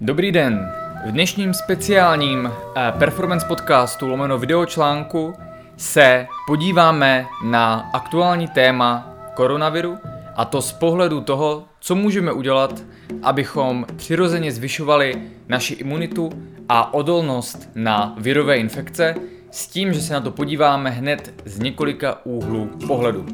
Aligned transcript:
Dobrý 0.00 0.32
den. 0.32 0.72
V 1.06 1.10
dnešním 1.10 1.54
speciálním 1.54 2.50
eh, 2.76 2.92
performance 2.98 3.46
podcastu 3.46 4.08
lomeno 4.08 4.38
videočlánku 4.38 5.34
se 5.76 6.26
podíváme 6.46 7.26
na 7.44 7.90
aktuální 7.92 8.48
téma 8.48 9.14
koronaviru 9.34 9.98
a 10.36 10.44
to 10.44 10.62
z 10.62 10.72
pohledu 10.72 11.20
toho, 11.20 11.64
co 11.80 11.94
můžeme 11.94 12.32
udělat, 12.32 12.82
abychom 13.22 13.86
přirozeně 13.96 14.52
zvyšovali 14.52 15.22
naši 15.48 15.74
imunitu 15.74 16.30
a 16.68 16.94
odolnost 16.94 17.70
na 17.74 18.14
virové 18.18 18.56
infekce 18.56 19.14
s 19.50 19.66
tím, 19.66 19.92
že 19.92 20.00
se 20.00 20.12
na 20.12 20.20
to 20.20 20.30
podíváme 20.30 20.90
hned 20.90 21.42
z 21.44 21.58
několika 21.58 22.26
úhlů 22.26 22.70
pohledu. 22.86 23.26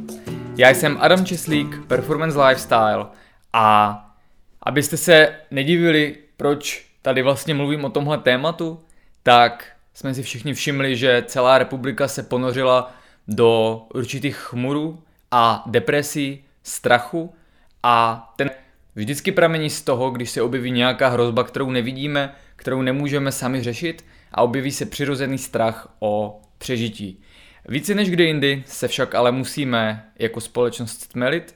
Já 0.57 0.71
jsem 0.71 0.97
Adam 1.01 1.25
Česlík, 1.25 1.87
Performance 1.87 2.43
Lifestyle 2.43 3.07
a 3.53 3.97
abyste 4.63 4.97
se 4.97 5.35
nedivili, 5.51 6.17
proč 6.41 6.86
tady 7.02 7.22
vlastně 7.22 7.54
mluvím 7.54 7.84
o 7.84 7.91
tomhle 7.91 8.18
tématu, 8.18 8.81
tak 9.22 9.72
jsme 9.94 10.14
si 10.14 10.22
všichni 10.22 10.54
všimli, 10.54 10.96
že 10.96 11.25
celá 11.26 11.58
republika 11.58 12.08
se 12.08 12.22
ponořila 12.22 12.94
do 13.29 13.82
určitých 13.94 14.36
chmurů 14.36 15.03
a 15.31 15.64
depresí, 15.67 16.45
strachu 16.62 17.34
a 17.82 18.25
ten 18.36 18.50
vždycky 18.95 19.32
pramení 19.32 19.71
z 19.71 19.82
toho, 19.82 20.11
když 20.11 20.31
se 20.31 20.43
objeví 20.43 20.71
nějaká 20.71 21.08
hrozba, 21.08 21.45
kterou 21.45 21.71
nevidíme, 21.71 22.34
kterou 22.57 22.82
nemůžeme 22.82 23.32
sami 23.32 23.62
řešit 23.62 24.04
a 24.32 24.43
objeví 24.43 24.70
se 24.70 24.86
přirozený 24.86 25.39
strach 25.39 25.89
o 25.98 26.40
přežití. 26.59 27.22
Více 27.68 27.95
než 27.95 28.11
kdy 28.11 28.25
jindy 28.25 28.64
se 28.67 28.89
však 28.89 29.14
ale 29.14 29.32
musíme 29.32 30.11
jako 30.18 30.40
společnost 30.40 31.03
stmelit 31.03 31.54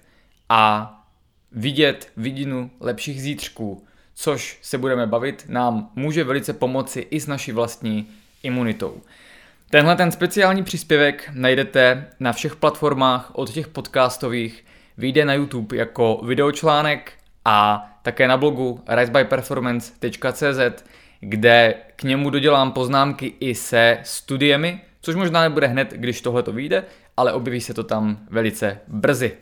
a 0.48 0.90
vidět 1.52 2.12
vidinu 2.16 2.70
lepších 2.80 3.22
zítřků, 3.22 3.84
což 4.14 4.58
se 4.62 4.78
budeme 4.78 5.06
bavit, 5.06 5.44
nám 5.48 5.90
může 5.94 6.24
velice 6.24 6.52
pomoci 6.52 7.06
i 7.10 7.20
s 7.20 7.26
naší 7.26 7.52
vlastní 7.52 8.08
imunitou. 8.42 9.02
Tenhle 9.70 9.96
ten 9.96 10.12
speciální 10.12 10.62
příspěvek 10.62 11.30
najdete 11.34 12.06
na 12.20 12.32
všech 12.32 12.56
platformách 12.56 13.30
od 13.32 13.50
těch 13.50 13.68
podcastových, 13.68 14.64
vyjde 14.98 15.24
na 15.24 15.34
YouTube 15.34 15.76
jako 15.76 16.20
videočlánek 16.24 17.12
a 17.44 17.90
také 18.02 18.28
na 18.28 18.36
blogu 18.36 18.80
risebyperformance.cz, 18.88 20.84
kde 21.20 21.74
k 21.96 22.02
němu 22.02 22.30
dodělám 22.30 22.72
poznámky 22.72 23.34
i 23.40 23.54
se 23.54 23.98
studiemi, 24.02 24.80
což 25.00 25.14
možná 25.14 25.42
nebude 25.42 25.66
hned, 25.66 25.90
když 25.90 26.20
tohle 26.20 26.42
to 26.42 26.52
vyjde, 26.52 26.84
ale 27.16 27.32
objeví 27.32 27.60
se 27.60 27.74
to 27.74 27.84
tam 27.84 28.18
velice 28.30 28.78
brzy. 28.88 29.32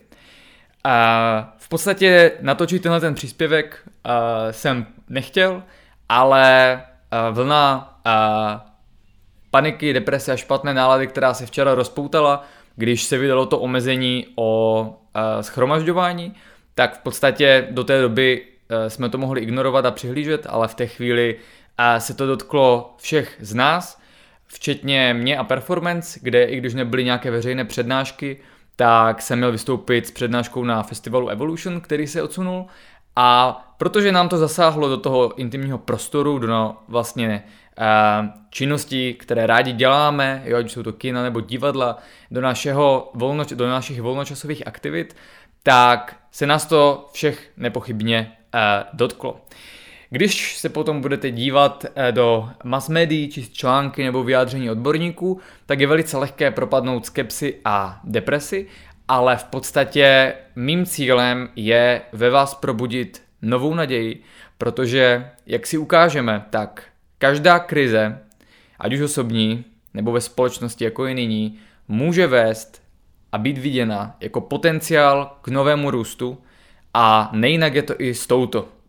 A 0.85 1.55
v 1.59 1.69
podstatě 1.69 2.33
natočit 2.41 2.83
tenhle 2.83 3.01
ten 3.01 3.15
příspěvek 3.15 3.83
uh, 3.87 4.13
jsem 4.51 4.87
nechtěl, 5.09 5.63
ale 6.09 6.83
uh, 7.29 7.35
vlna 7.35 7.99
uh, 8.07 8.13
paniky, 9.51 9.93
deprese 9.93 10.33
a 10.33 10.37
špatné 10.37 10.75
nálady, 10.75 11.07
která 11.07 11.35
se 11.35 11.47
včera 11.47 11.75
rozpoutala, 11.75 12.45
když 12.77 13.03
se 13.05 13.19
vydalo 13.19 13.47
to 13.47 13.59
omezení 13.59 14.27
o 14.35 14.83
uh, 14.83 15.23
schromažďování, 15.41 16.35
tak 16.75 16.95
v 16.95 16.99
podstatě 16.99 17.67
do 17.71 17.85
té 17.85 18.01
doby 18.01 18.43
uh, 18.43 18.89
jsme 18.89 19.09
to 19.09 19.19
mohli 19.19 19.41
ignorovat 19.41 19.87
a 19.87 19.91
přihlížet, 19.91 20.47
ale 20.51 20.69
v 20.69 20.75
té 20.75 20.87
chvíli 20.87 21.35
uh, 21.35 21.99
se 21.99 22.15
to 22.15 22.27
dotklo 22.27 22.95
všech 22.99 23.37
z 23.41 23.55
nás, 23.55 24.01
včetně 24.47 25.15
mě 25.15 25.39
a 25.39 25.45
Performance, 25.45 26.21
kde 26.23 26.45
i 26.45 26.57
když 26.57 26.75
nebyly 26.75 27.05
nějaké 27.05 27.31
veřejné 27.31 27.65
přednášky, 27.65 28.37
tak 28.77 29.23
jsem 29.23 29.39
měl 29.39 29.53
vystoupit 29.53 30.07
s 30.07 30.11
přednáškou 30.11 30.65
na 30.65 30.83
festivalu 30.83 31.29
Evolution, 31.29 31.81
který 31.81 32.07
se 32.07 32.23
odsunul 32.23 32.67
a 33.17 33.53
protože 33.79 34.13
nám 34.13 34.29
to 34.29 34.39
zasáhlo 34.39 34.89
do 34.89 34.97
toho 34.97 35.39
intimního 35.39 35.79
prostoru, 35.79 36.39
do 36.39 36.47
no, 36.47 36.77
vlastně 36.89 37.45
uh, 37.79 38.29
činnosti, 38.51 39.15
které 39.15 39.47
rádi 39.47 39.73
děláme, 39.73 40.43
jo, 40.45 40.59
ať 40.59 40.71
jsou 40.71 40.83
to 40.83 40.93
kina 40.93 41.23
nebo 41.23 41.41
divadla, 41.41 41.99
do, 42.31 42.41
našeho 42.41 43.11
volno, 43.15 43.45
do 43.55 43.69
našich 43.69 44.03
volnočasových 44.03 44.67
aktivit, 44.67 45.17
tak 45.63 46.17
se 46.31 46.47
nás 46.47 46.67
to 46.67 47.09
všech 47.13 47.51
nepochybně 47.57 48.33
uh, 48.55 48.61
dotklo. 48.93 49.41
Když 50.13 50.59
se 50.59 50.69
potom 50.69 51.01
budete 51.01 51.31
dívat 51.31 51.85
eh, 51.95 52.13
do 52.13 52.51
mass 52.65 52.89
médií, 52.89 53.29
či 53.29 53.49
články 53.51 54.05
nebo 54.05 54.25
vyjádření 54.25 54.71
odborníků, 54.71 55.41
tak 55.67 55.81
je 55.81 55.87
velice 55.87 56.17
lehké 56.17 56.51
propadnout 56.51 57.07
skepsi 57.07 57.61
a 57.65 58.01
depresi, 58.05 58.67
ale 59.09 59.37
v 59.37 59.45
podstatě 59.45 60.35
mým 60.57 60.87
cílem 60.87 61.49
je 61.57 62.03
ve 62.13 62.31
vás 62.31 62.55
probudit 62.55 63.23
novou 63.43 63.75
naději, 63.75 64.23
protože, 64.59 65.31
jak 65.47 65.67
si 65.67 65.79
ukážeme, 65.79 66.45
tak 66.51 66.85
každá 67.19 67.59
krize, 67.59 68.19
ať 68.79 68.95
už 68.95 69.01
osobní 69.01 69.65
nebo 69.95 70.13
ve 70.13 70.21
společnosti 70.21 70.85
jako 70.85 71.07
je 71.07 71.15
nyní, 71.15 71.59
může 71.89 72.27
vést 72.27 72.83
a 73.33 73.39
být 73.39 73.59
viděna 73.59 74.17
jako 74.21 74.41
potenciál 74.41 75.37
k 75.43 75.49
novému 75.49 75.91
růstu 75.91 76.39
a 76.95 77.31
nejinak 77.33 77.75
je 77.75 77.83
to 77.83 77.95
i 77.99 78.15
s 78.15 78.27
touto. 78.27 78.82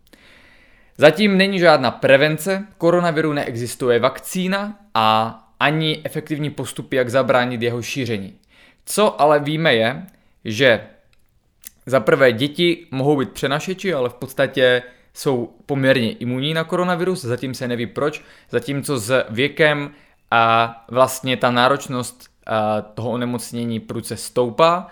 Zatím 0.97 1.37
není 1.37 1.59
žádná 1.59 1.91
prevence, 1.91 2.67
koronaviru 2.77 3.33
neexistuje 3.33 3.99
vakcína 3.99 4.79
a 4.93 5.39
ani 5.59 6.01
efektivní 6.03 6.49
postupy, 6.49 6.95
jak 6.95 7.09
zabránit 7.09 7.61
jeho 7.61 7.81
šíření. 7.81 8.33
Co 8.85 9.21
ale 9.21 9.39
víme 9.39 9.75
je, 9.75 10.05
že 10.45 10.87
za 11.85 11.99
prvé 11.99 12.31
děti 12.31 12.87
mohou 12.91 13.19
být 13.19 13.29
přenašeči, 13.29 13.93
ale 13.93 14.09
v 14.09 14.13
podstatě 14.13 14.83
jsou 15.13 15.53
poměrně 15.65 16.11
imunní 16.11 16.53
na 16.53 16.63
koronavirus, 16.63 17.21
zatím 17.21 17.53
se 17.53 17.67
neví 17.67 17.87
proč, 17.87 18.21
zatímco 18.49 18.99
s 18.99 19.25
věkem 19.29 19.91
a 20.31 20.75
vlastně 20.91 21.37
ta 21.37 21.51
náročnost 21.51 22.29
toho 22.93 23.11
onemocnění 23.11 23.79
pruce 23.79 24.17
stoupá 24.17 24.87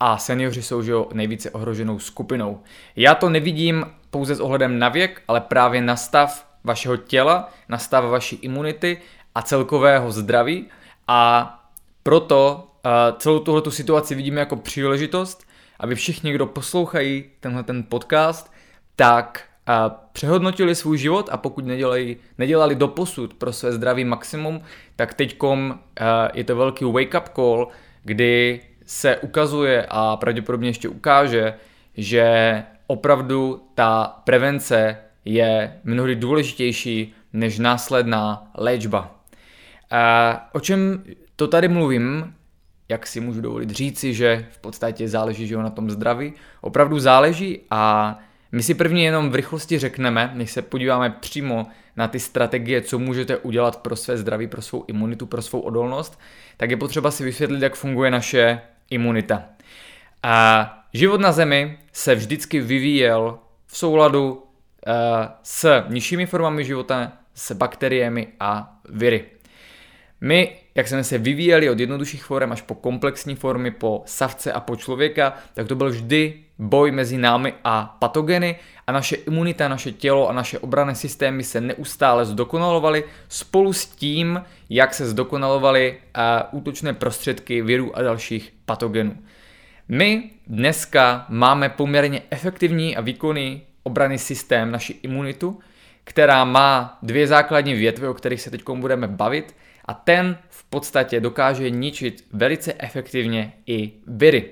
a 0.00 0.18
seniori 0.18 0.62
jsou 0.62 0.82
že 0.82 0.92
nejvíce 1.12 1.50
ohroženou 1.50 1.98
skupinou. 1.98 2.60
Já 2.96 3.14
to 3.14 3.30
nevidím 3.30 3.86
pouze 4.14 4.34
s 4.34 4.40
ohledem 4.40 4.78
na 4.78 4.88
věk, 4.88 5.22
ale 5.28 5.40
právě 5.40 5.80
na 5.80 5.96
stav 5.96 6.46
vašeho 6.64 6.96
těla, 6.96 7.50
na 7.68 7.78
stav 7.78 8.04
vaší 8.04 8.36
imunity 8.36 8.98
a 9.34 9.42
celkového 9.42 10.12
zdraví. 10.12 10.66
A 11.08 11.20
proto 12.02 12.68
uh, 12.84 13.18
celou 13.18 13.38
tuhletu 13.38 13.70
situaci 13.70 14.14
vidíme 14.14 14.40
jako 14.40 14.56
příležitost, 14.56 15.46
aby 15.80 15.94
všichni, 15.94 16.32
kdo 16.32 16.46
poslouchají 16.46 17.24
tenhle 17.40 17.62
ten 17.62 17.82
podcast, 17.82 18.52
tak 18.96 19.42
uh, 19.68 19.74
přehodnotili 20.12 20.74
svůj 20.74 20.98
život 20.98 21.28
a 21.32 21.36
pokud 21.36 21.66
nedělali, 21.66 22.16
nedělali 22.38 22.74
do 22.74 22.88
posud 22.88 23.34
pro 23.34 23.52
své 23.52 23.72
zdraví 23.72 24.04
maximum, 24.04 24.60
tak 24.96 25.14
teďkom 25.14 25.70
uh, 25.70 26.06
je 26.34 26.44
to 26.44 26.56
velký 26.56 26.84
wake-up 26.84 27.28
call, 27.34 27.68
kdy 28.04 28.60
se 28.86 29.16
ukazuje 29.16 29.86
a 29.88 30.16
pravděpodobně 30.16 30.68
ještě 30.68 30.88
ukáže, 30.88 31.54
že 31.96 32.24
opravdu 32.86 33.68
ta 33.74 34.20
prevence 34.24 34.96
je 35.24 35.80
mnohdy 35.84 36.16
důležitější 36.16 37.14
než 37.32 37.58
následná 37.58 38.50
léčba. 38.54 39.14
A 39.90 40.50
o 40.52 40.60
čem 40.60 41.04
to 41.36 41.48
tady 41.48 41.68
mluvím, 41.68 42.34
jak 42.88 43.06
si 43.06 43.20
můžu 43.20 43.40
dovolit 43.40 43.70
říci, 43.70 44.14
že 44.14 44.46
v 44.50 44.58
podstatě 44.58 45.08
záleží 45.08 45.46
že 45.46 45.56
na 45.56 45.70
tom 45.70 45.90
zdraví, 45.90 46.32
opravdu 46.60 46.98
záleží 46.98 47.60
a 47.70 48.18
my 48.52 48.62
si 48.62 48.74
první 48.74 49.04
jenom 49.04 49.30
v 49.30 49.34
rychlosti 49.34 49.78
řekneme, 49.78 50.30
než 50.34 50.50
se 50.52 50.62
podíváme 50.62 51.10
přímo 51.10 51.66
na 51.96 52.08
ty 52.08 52.20
strategie, 52.20 52.82
co 52.82 52.98
můžete 52.98 53.36
udělat 53.36 53.76
pro 53.76 53.96
své 53.96 54.16
zdraví, 54.16 54.46
pro 54.46 54.62
svou 54.62 54.84
imunitu, 54.88 55.26
pro 55.26 55.42
svou 55.42 55.60
odolnost, 55.60 56.20
tak 56.56 56.70
je 56.70 56.76
potřeba 56.76 57.10
si 57.10 57.24
vysvětlit, 57.24 57.62
jak 57.62 57.74
funguje 57.74 58.10
naše 58.10 58.60
imunita. 58.90 59.42
A 60.22 60.83
život 60.94 61.20
na 61.20 61.32
Zemi 61.32 61.78
se 61.92 62.14
vždycky 62.14 62.60
vyvíjel 62.60 63.38
v 63.66 63.76
souladu 63.76 64.32
uh, 64.32 64.42
s 65.42 65.82
nižšími 65.88 66.26
formami 66.26 66.64
života, 66.64 67.12
s 67.34 67.52
bakteriemi 67.52 68.28
a 68.40 68.80
viry. 68.88 69.24
My, 70.20 70.56
jak 70.74 70.88
jsme 70.88 71.04
se 71.04 71.18
vyvíjeli 71.18 71.70
od 71.70 71.80
jednodušších 71.80 72.24
forem 72.24 72.52
až 72.52 72.62
po 72.62 72.74
komplexní 72.74 73.34
formy, 73.34 73.70
po 73.70 74.02
savce 74.06 74.52
a 74.52 74.60
po 74.60 74.76
člověka, 74.76 75.34
tak 75.54 75.68
to 75.68 75.74
byl 75.74 75.90
vždy 75.90 76.34
boj 76.58 76.90
mezi 76.90 77.18
námi 77.18 77.54
a 77.64 77.96
patogeny 77.98 78.56
a 78.86 78.92
naše 78.92 79.16
imunita, 79.16 79.68
naše 79.68 79.92
tělo 79.92 80.28
a 80.28 80.32
naše 80.32 80.58
obrané 80.58 80.94
systémy 80.94 81.44
se 81.44 81.60
neustále 81.60 82.24
zdokonalovaly 82.24 83.04
spolu 83.28 83.72
s 83.72 83.86
tím, 83.86 84.42
jak 84.70 84.94
se 84.94 85.06
zdokonalovaly 85.06 85.98
uh, 86.52 86.58
útočné 86.58 86.92
prostředky 86.92 87.62
virů 87.62 87.96
a 87.96 88.02
dalších 88.02 88.52
patogenů. 88.64 89.18
My 89.88 90.30
dneska 90.46 91.26
máme 91.28 91.68
poměrně 91.68 92.22
efektivní 92.30 92.96
a 92.96 93.00
výkonný 93.00 93.62
obrany 93.82 94.18
systém, 94.18 94.70
naši 94.70 94.92
imunitu, 95.02 95.60
která 96.04 96.44
má 96.44 96.98
dvě 97.02 97.26
základní 97.26 97.74
větvy, 97.74 98.08
o 98.08 98.14
kterých 98.14 98.40
se 98.40 98.50
teď 98.50 98.62
budeme 98.74 99.08
bavit 99.08 99.56
a 99.84 99.94
ten 99.94 100.38
v 100.48 100.64
podstatě 100.64 101.20
dokáže 101.20 101.70
ničit 101.70 102.24
velice 102.32 102.74
efektivně 102.78 103.52
i 103.66 103.92
viry. 104.06 104.44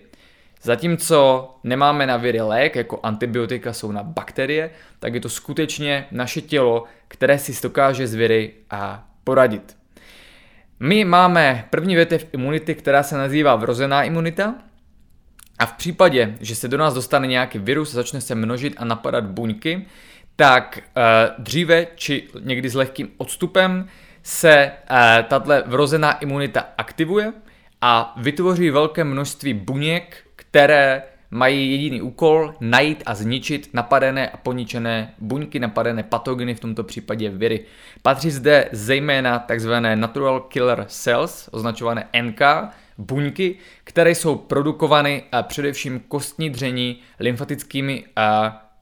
Zatímco 0.63 1.51
nemáme 1.65 2.07
na 2.07 2.17
viry 2.17 2.41
lék, 2.41 2.77
jako 2.77 3.01
antibiotika 3.03 3.73
jsou 3.73 3.93
na 3.93 4.03
bakterie, 4.03 4.71
tak 4.99 5.15
je 5.15 5.21
to 5.21 5.29
skutečně 5.29 6.07
naše 6.11 6.41
tělo, 6.41 6.85
které 7.09 7.39
si 7.39 7.63
dokáže 7.63 8.07
z 8.07 8.15
viry 8.15 8.53
a 8.71 9.09
poradit. 9.25 9.77
My 10.81 11.05
máme 11.05 11.65
první 11.71 11.95
větev 11.95 12.27
imunity, 12.33 12.75
která 12.75 13.03
se 13.03 13.17
nazývá 13.17 13.57
vrozená 13.57 14.03
imunita, 14.03 14.55
a 15.63 15.67
v 15.67 15.73
případě, 15.73 16.35
že 16.41 16.55
se 16.55 16.69
do 16.69 16.79
nás 16.79 16.95
dostane 16.95 17.27
nějaký 17.27 17.59
virus, 17.59 17.93
začne 17.93 18.21
se 18.21 18.35
množit 18.35 18.75
a 18.77 18.85
napadat 18.85 19.25
buňky, 19.25 19.87
tak 20.37 20.79
uh, 20.79 21.43
dříve 21.45 21.87
či 21.95 22.29
někdy 22.41 22.69
s 22.69 22.75
lehkým 22.75 23.09
odstupem 23.17 23.89
se 24.23 24.73
uh, 24.91 24.97
tato 25.29 25.53
vrozená 25.67 26.13
imunita 26.13 26.69
aktivuje 26.79 27.33
a 27.81 28.15
vytvoří 28.17 28.71
velké 28.71 29.05
množství 29.05 29.55
buněk, 29.55 30.17
které 30.37 31.03
mají 31.31 31.71
jediný 31.71 32.03
úkol 32.03 32.55
najít 32.61 33.03
a 33.07 33.15
zničit 33.15 33.71
napadené 33.73 34.29
a 34.31 34.37
poničené 34.37 35.15
buňky, 35.19 35.61
napadené 35.61 36.03
patogeny, 36.03 36.55
v 36.55 36.61
tomto 36.61 36.85
případě 36.85 37.31
viry. 37.31 37.65
Patří 38.03 38.31
zde 38.31 38.69
zejména 38.73 39.39
tzv. 39.39 39.73
natural 39.95 40.41
killer 40.41 40.85
cells, 40.89 41.49
označované 41.53 42.09
NK, 42.23 42.41
buňky, 42.99 43.57
které 43.85 44.11
jsou 44.11 44.37
produkovány 44.37 45.25
především 45.43 46.01
kostní 46.09 46.51
dření, 46.51 47.01
lymfatickými 47.21 48.05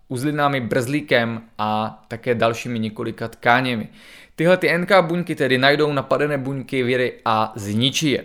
uzlinami, 0.08 0.60
brzlíkem 0.60 1.42
a 1.58 2.02
také 2.08 2.34
dalšími 2.34 2.78
několika 2.78 3.28
tkáněmi. 3.28 3.88
Tyhle 4.36 4.56
ty 4.56 4.78
NK 4.78 4.92
buňky 5.00 5.34
tedy 5.34 5.58
najdou 5.58 5.92
napadené 5.92 6.38
buňky 6.38 6.82
viry 6.82 7.12
a 7.24 7.52
zničí 7.56 8.10
je. 8.10 8.24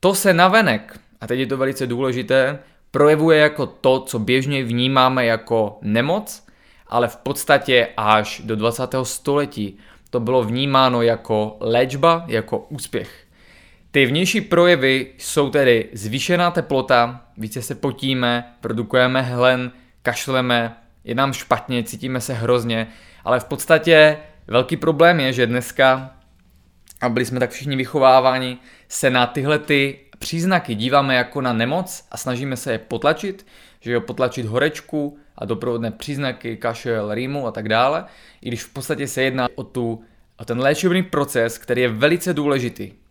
To 0.00 0.14
se 0.14 0.34
navenek, 0.34 1.00
a 1.20 1.26
teď 1.26 1.38
je 1.38 1.46
to 1.46 1.56
velice 1.56 1.86
důležité, 1.86 2.58
projevuje 2.90 3.38
jako 3.38 3.66
to, 3.66 4.00
co 4.00 4.18
běžně 4.18 4.64
vnímáme 4.64 5.26
jako 5.26 5.78
nemoc, 5.82 6.46
ale 6.86 7.08
v 7.08 7.16
podstatě 7.16 7.88
až 7.96 8.42
do 8.44 8.56
20. 8.56 8.94
století 9.02 9.78
to 10.10 10.20
bylo 10.20 10.44
vnímáno 10.44 11.02
jako 11.02 11.56
léčba, 11.60 12.24
jako 12.26 12.58
úspěch. 12.58 13.21
Ty 13.92 14.06
vnější 14.06 14.40
projevy 14.40 15.06
jsou 15.18 15.50
tedy 15.50 15.88
zvýšená 15.92 16.50
teplota, 16.50 17.24
více 17.36 17.62
se 17.62 17.74
potíme, 17.74 18.54
produkujeme 18.60 19.22
hlen, 19.22 19.72
kašleme, 20.02 20.76
je 21.04 21.14
nám 21.14 21.32
špatně, 21.32 21.82
cítíme 21.82 22.20
se 22.20 22.34
hrozně, 22.34 22.88
ale 23.24 23.40
v 23.40 23.44
podstatě 23.44 24.18
velký 24.46 24.76
problém 24.76 25.20
je, 25.20 25.32
že 25.32 25.46
dneska, 25.46 26.16
a 27.00 27.08
byli 27.08 27.24
jsme 27.24 27.40
tak 27.40 27.50
všichni 27.50 27.76
vychováváni, 27.76 28.58
se 28.88 29.10
na 29.10 29.26
tyhle 29.26 29.58
ty 29.58 29.98
příznaky 30.18 30.74
díváme 30.74 31.14
jako 31.14 31.40
na 31.40 31.52
nemoc 31.52 32.06
a 32.10 32.16
snažíme 32.16 32.56
se 32.56 32.72
je 32.72 32.78
potlačit, 32.78 33.46
že 33.80 33.92
jo, 33.92 34.00
potlačit 34.00 34.46
horečku 34.46 35.18
a 35.36 35.44
doprovodné 35.44 35.90
příznaky, 35.90 36.56
kašel, 36.56 37.14
rýmu 37.14 37.46
a 37.46 37.50
tak 37.50 37.68
dále, 37.68 38.04
i 38.42 38.48
když 38.48 38.62
v 38.62 38.72
podstatě 38.72 39.08
se 39.08 39.22
jedná 39.22 39.48
o, 39.54 39.64
tu, 39.64 40.04
o 40.36 40.44
ten 40.44 40.60
léčebný 40.60 41.02
proces, 41.02 41.58
který 41.58 41.82
je 41.82 41.88
velice 41.88 42.34
důležitý. 42.34 43.01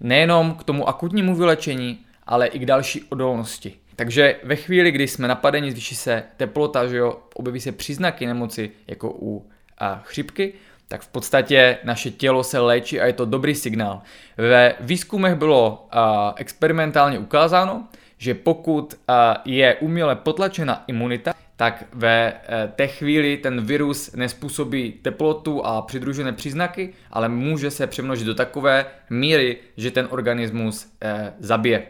Nejenom 0.00 0.54
k 0.54 0.64
tomu 0.64 0.88
akutnímu 0.88 1.34
vylečení, 1.34 1.98
ale 2.26 2.46
i 2.46 2.58
k 2.58 2.66
další 2.66 3.02
odolnosti. 3.02 3.74
Takže 3.96 4.36
ve 4.42 4.56
chvíli, 4.56 4.90
kdy 4.90 5.08
jsme 5.08 5.28
napadeni, 5.28 5.70
zvýší 5.70 5.94
se 5.94 6.22
teplota, 6.36 6.86
že 6.86 6.96
jo, 6.96 7.18
objeví 7.34 7.60
se 7.60 7.72
příznaky 7.72 8.26
nemoci, 8.26 8.70
jako 8.86 9.16
u 9.18 9.50
a, 9.78 10.02
chřipky, 10.04 10.52
tak 10.88 11.02
v 11.02 11.08
podstatě 11.08 11.78
naše 11.84 12.10
tělo 12.10 12.44
se 12.44 12.58
léčí 12.58 13.00
a 13.00 13.06
je 13.06 13.12
to 13.12 13.24
dobrý 13.24 13.54
signál. 13.54 14.02
Ve 14.36 14.74
výzkumech 14.80 15.34
bylo 15.34 15.86
a, 15.90 16.34
experimentálně 16.36 17.18
ukázáno, 17.18 17.88
že 18.18 18.34
pokud 18.34 18.94
a, 19.08 19.42
je 19.44 19.74
uměle 19.74 20.16
potlačena 20.16 20.84
imunita, 20.86 21.34
tak 21.56 21.84
ve 21.92 22.32
e, 22.32 22.68
té 22.68 22.86
chvíli 22.86 23.36
ten 23.36 23.64
virus 23.64 24.12
nespůsobí 24.12 24.92
teplotu 24.92 25.66
a 25.66 25.82
přidružené 25.82 26.32
příznaky, 26.32 26.92
ale 27.10 27.28
může 27.28 27.70
se 27.70 27.86
přemnožit 27.86 28.26
do 28.26 28.34
takové 28.34 28.86
míry, 29.10 29.58
že 29.76 29.90
ten 29.90 30.08
organismus 30.10 30.86
e, 31.00 31.32
zabije. 31.38 31.86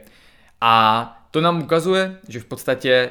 A 0.60 1.26
to 1.30 1.40
nám 1.40 1.62
ukazuje, 1.62 2.16
že 2.28 2.40
v 2.40 2.44
podstatě 2.44 2.90
e, 2.90 3.10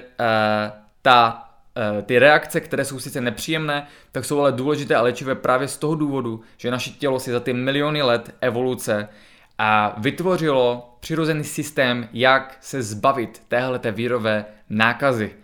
ta 1.02 1.50
Eh, 1.76 2.02
ty 2.02 2.20
reakce, 2.20 2.62
které 2.62 2.86
jsou 2.86 3.00
sice 3.00 3.22
nepříjemné, 3.22 3.88
tak 4.12 4.26
jsou 4.26 4.40
ale 4.40 4.52
důležité 4.52 4.96
a 4.96 5.02
léčivé 5.02 5.36
právě 5.36 5.68
z 5.68 5.78
toho 5.78 5.96
důvodu, 5.96 6.42
že 6.58 6.72
naše 6.72 6.90
tělo 6.90 7.20
si 7.20 7.32
za 7.32 7.40
ty 7.40 7.54
miliony 7.54 8.02
let 8.02 8.36
evoluce 8.42 9.10
a 9.58 9.96
vytvořilo 9.98 10.96
přirozený 11.00 11.44
systém, 11.44 12.10
jak 12.14 12.58
se 12.62 12.82
zbavit 12.82 13.42
téhleté 13.48 13.92
vírové 13.92 14.46
nákazy. 14.70 15.36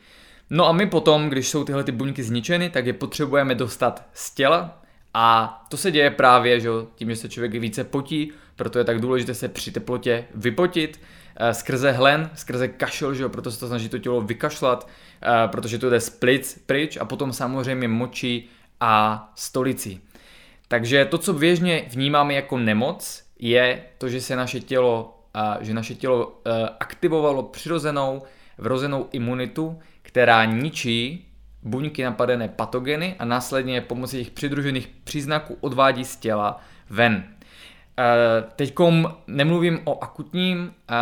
No 0.50 0.68
a 0.68 0.72
my 0.72 0.88
potom, 0.88 1.30
když 1.30 1.48
jsou 1.48 1.64
tyhle 1.64 1.84
ty 1.84 1.92
buňky 1.92 2.24
zničeny, 2.24 2.70
tak 2.70 2.86
je 2.86 2.94
potřebujeme 2.94 3.56
dostat 3.56 4.10
z 4.14 4.36
těla 4.36 4.82
a 5.14 5.58
to 5.70 5.78
se 5.78 5.92
děje 5.92 6.12
právě 6.12 6.60
že, 6.60 6.70
tím, 6.96 7.10
že 7.10 7.16
se 7.16 7.30
člověk 7.30 7.54
více 7.54 7.84
potí, 7.84 8.32
proto 8.56 8.80
je 8.80 8.86
tak 8.86 9.02
důležité 9.02 9.34
se 9.34 9.48
při 9.48 9.72
teplotě 9.72 10.26
vypotit, 10.36 11.00
Eh, 11.42 11.54
skrze 11.54 11.92
hlen, 11.92 12.30
skrze 12.36 12.68
kašel, 12.68 13.14
že 13.14 13.24
jo, 13.24 13.30
proto 13.30 13.52
se 13.52 13.60
to 13.60 13.68
snaží 13.68 13.90
to 13.90 13.98
tělo 13.98 14.22
vykašlat, 14.22 14.88
eh, 15.22 15.48
protože 15.48 15.78
to 15.78 15.90
jde 15.90 16.00
splic 16.00 16.64
pryč 16.66 16.98
a 16.98 17.06
potom 17.06 17.34
samozřejmě 17.34 17.88
močí 17.88 18.50
a 18.80 19.24
stolicí. 19.36 20.02
Takže 20.68 21.06
to, 21.06 21.18
co 21.18 21.34
běžně 21.34 21.86
vnímáme 21.90 22.34
jako 22.34 22.58
nemoc, 22.58 23.24
je 23.40 23.84
to, 23.98 24.10
že 24.10 24.22
se 24.22 24.36
naše 24.36 24.60
tělo, 24.60 25.20
eh, 25.36 25.58
že 25.62 25.74
naše 25.74 25.96
tělo 25.96 26.42
aktivovalo 26.80 27.44
přirozenou 27.44 28.22
vrozenou 28.60 29.08
imunitu, 29.12 29.80
která 30.02 30.46
ničí 30.46 31.26
buňky 31.64 32.04
napadené 32.04 32.48
patogeny 32.48 33.16
a 33.20 33.26
následně 33.26 33.82
pomocí 33.82 34.18
jejich 34.18 34.32
přidružených 34.32 34.88
příznaků 35.04 35.58
odvádí 35.62 36.06
z 36.06 36.16
těla 36.16 36.60
ven. 36.90 37.24
Eh, 38.00 38.44
Teď 38.56 38.74
nemluvím 39.28 39.80
o 39.84 40.04
akutním 40.04 40.74
eh, 40.92 40.96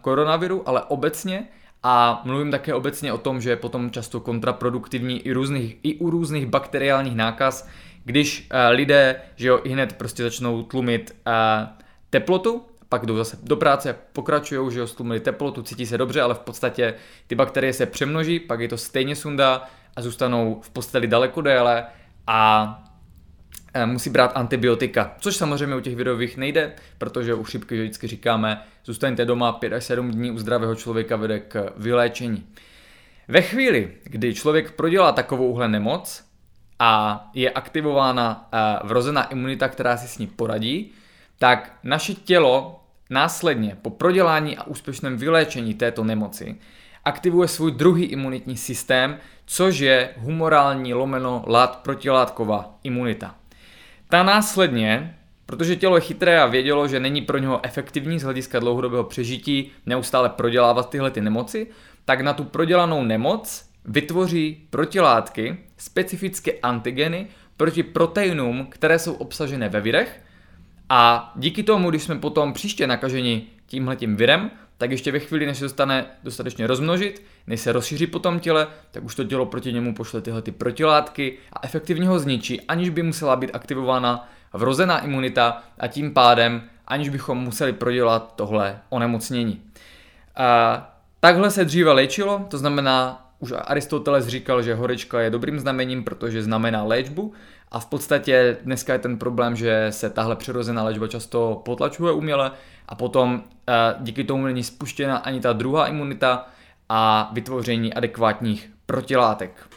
koronaviru, 0.00 0.68
ale 0.68 0.82
obecně 0.82 1.48
a 1.82 2.22
mluvím 2.24 2.50
také 2.50 2.74
obecně 2.74 3.12
o 3.12 3.18
tom, 3.18 3.40
že 3.40 3.50
je 3.50 3.56
potom 3.56 3.90
často 3.90 4.20
kontraproduktivní 4.20 5.26
i, 5.26 5.32
různých, 5.32 5.76
i 5.82 5.94
u 5.94 6.10
různých 6.10 6.46
bakteriálních 6.46 7.16
nákaz, 7.16 7.68
když 8.04 8.48
uh, 8.52 8.56
lidé 8.70 9.16
že 9.36 9.48
jo, 9.48 9.60
i 9.64 9.68
hned 9.68 9.92
prostě 9.92 10.22
začnou 10.22 10.62
tlumit 10.62 11.16
teplotu, 12.10 12.62
pak 12.90 13.06
jdou 13.06 13.16
zase 13.16 13.38
do 13.42 13.56
práce, 13.56 13.96
pokračují, 14.12 14.72
že 14.72 14.80
jo, 14.80 14.86
stlumili 14.86 15.20
teplotu, 15.20 15.62
cítí 15.62 15.86
se 15.86 15.98
dobře, 15.98 16.20
ale 16.20 16.34
v 16.34 16.38
podstatě 16.38 16.94
ty 17.26 17.34
bakterie 17.34 17.72
se 17.72 17.86
přemnoží, 17.86 18.40
pak 18.40 18.60
je 18.60 18.68
to 18.68 18.78
stejně 18.78 19.16
sunda 19.16 19.68
a 19.96 20.02
zůstanou 20.02 20.60
v 20.62 20.70
posteli 20.70 21.06
daleko 21.06 21.40
déle 21.40 21.86
a 22.26 22.90
Eh, 23.74 23.86
musí 23.86 24.10
brát 24.10 24.32
antibiotika, 24.34 25.14
což 25.18 25.36
samozřejmě 25.36 25.76
u 25.76 25.80
těch 25.80 25.96
virových 25.96 26.36
nejde, 26.36 26.72
protože 26.98 27.34
u 27.34 27.42
chřipky 27.42 27.80
vždycky 27.80 28.06
říkáme, 28.06 28.62
zůstaňte 28.84 29.24
doma 29.24 29.52
5 29.52 29.72
až 29.72 29.84
7 29.84 30.10
dní 30.10 30.30
u 30.30 30.38
zdravého 30.38 30.74
člověka 30.74 31.16
vede 31.16 31.40
k 31.40 31.72
vyléčení. 31.76 32.46
Ve 33.28 33.42
chvíli, 33.42 33.92
kdy 34.04 34.34
člověk 34.34 34.70
prodělá 34.70 35.12
takovouhle 35.12 35.68
nemoc 35.68 36.24
a 36.78 37.24
je 37.34 37.50
aktivována 37.50 38.48
eh, 38.52 38.86
vrozená 38.86 39.24
imunita, 39.24 39.68
která 39.68 39.96
si 39.96 40.08
s 40.08 40.18
ní 40.18 40.26
poradí, 40.26 40.92
tak 41.38 41.78
naše 41.82 42.14
tělo 42.14 42.79
následně 43.10 43.76
po 43.82 43.90
prodělání 43.90 44.58
a 44.58 44.66
úspěšném 44.66 45.16
vyléčení 45.16 45.74
této 45.74 46.04
nemoci 46.04 46.56
aktivuje 47.04 47.48
svůj 47.48 47.72
druhý 47.72 48.04
imunitní 48.04 48.56
systém, 48.56 49.16
což 49.46 49.78
je 49.78 50.10
humorální 50.16 50.94
lomeno 50.94 51.44
lát 51.46 51.76
protilátková 51.82 52.78
imunita. 52.84 53.34
Ta 54.08 54.22
následně, 54.22 55.16
protože 55.46 55.76
tělo 55.76 55.96
je 55.96 56.00
chytré 56.00 56.40
a 56.40 56.46
vědělo, 56.46 56.88
že 56.88 57.00
není 57.00 57.22
pro 57.22 57.38
něho 57.38 57.60
efektivní 57.62 58.18
z 58.18 58.22
hlediska 58.22 58.58
dlouhodobého 58.58 59.04
přežití 59.04 59.70
neustále 59.86 60.28
prodělávat 60.28 60.90
tyhle 60.90 61.10
ty 61.10 61.20
nemoci, 61.20 61.66
tak 62.04 62.20
na 62.20 62.32
tu 62.32 62.44
prodělanou 62.44 63.04
nemoc 63.04 63.70
vytvoří 63.84 64.66
protilátky, 64.70 65.56
specifické 65.76 66.52
antigeny 66.52 67.26
proti 67.56 67.82
proteinům, 67.82 68.66
které 68.70 68.98
jsou 68.98 69.12
obsažené 69.12 69.68
ve 69.68 69.80
virech 69.80 70.22
a 70.92 71.32
díky 71.36 71.62
tomu, 71.62 71.90
když 71.90 72.02
jsme 72.02 72.18
potom 72.18 72.52
příště 72.52 72.86
nakaženi 72.86 73.46
tímhletím 73.66 74.16
virem, 74.16 74.50
tak 74.78 74.90
ještě 74.90 75.12
ve 75.12 75.18
chvíli, 75.18 75.46
než 75.46 75.58
se 75.58 75.64
dostane 75.64 76.06
dostatečně 76.24 76.66
rozmnožit, 76.66 77.22
než 77.46 77.60
se 77.60 77.72
rozšíří 77.72 78.06
po 78.06 78.18
tom 78.18 78.40
těle, 78.40 78.66
tak 78.90 79.04
už 79.04 79.14
to 79.14 79.24
tělo 79.24 79.46
proti 79.46 79.72
němu 79.72 79.94
pošle 79.94 80.20
tyhle 80.20 80.42
ty 80.42 80.52
protilátky 80.52 81.38
a 81.52 81.56
efektivně 81.62 82.08
ho 82.08 82.18
zničí, 82.18 82.60
aniž 82.60 82.88
by 82.88 83.02
musela 83.02 83.36
být 83.36 83.50
aktivována 83.54 84.28
vrozená 84.52 84.98
imunita 84.98 85.62
a 85.78 85.86
tím 85.86 86.14
pádem, 86.14 86.62
aniž 86.86 87.08
bychom 87.08 87.38
museli 87.38 87.72
prodělat 87.72 88.32
tohle 88.36 88.78
onemocnění. 88.88 89.62
A 90.36 91.00
takhle 91.20 91.50
se 91.50 91.64
dříve 91.64 91.92
léčilo, 91.92 92.46
to 92.50 92.58
znamená, 92.58 93.26
už 93.38 93.52
Aristoteles 93.64 94.26
říkal, 94.26 94.62
že 94.62 94.74
horečka 94.74 95.20
je 95.20 95.30
dobrým 95.30 95.58
znamením, 95.58 96.04
protože 96.04 96.42
znamená 96.42 96.82
léčbu 96.82 97.32
a 97.70 97.80
v 97.80 97.86
podstatě 97.86 98.56
dneska 98.62 98.92
je 98.92 98.98
ten 98.98 99.18
problém, 99.18 99.56
že 99.56 99.86
se 99.90 100.10
tahle 100.10 100.36
přirozená 100.36 100.82
léčba 100.82 101.08
často 101.08 101.62
potlačuje 101.64 102.12
uměle 102.12 102.52
a 102.88 102.94
potom 102.94 103.44
díky 104.00 104.24
tomu 104.24 104.44
není 104.44 104.62
spuštěna 104.64 105.16
ani 105.16 105.40
ta 105.40 105.52
druhá 105.52 105.86
imunita 105.86 106.46
a 106.88 107.30
vytvoření 107.32 107.94
adekvátních 107.94 108.70
protilátek. 108.86 109.68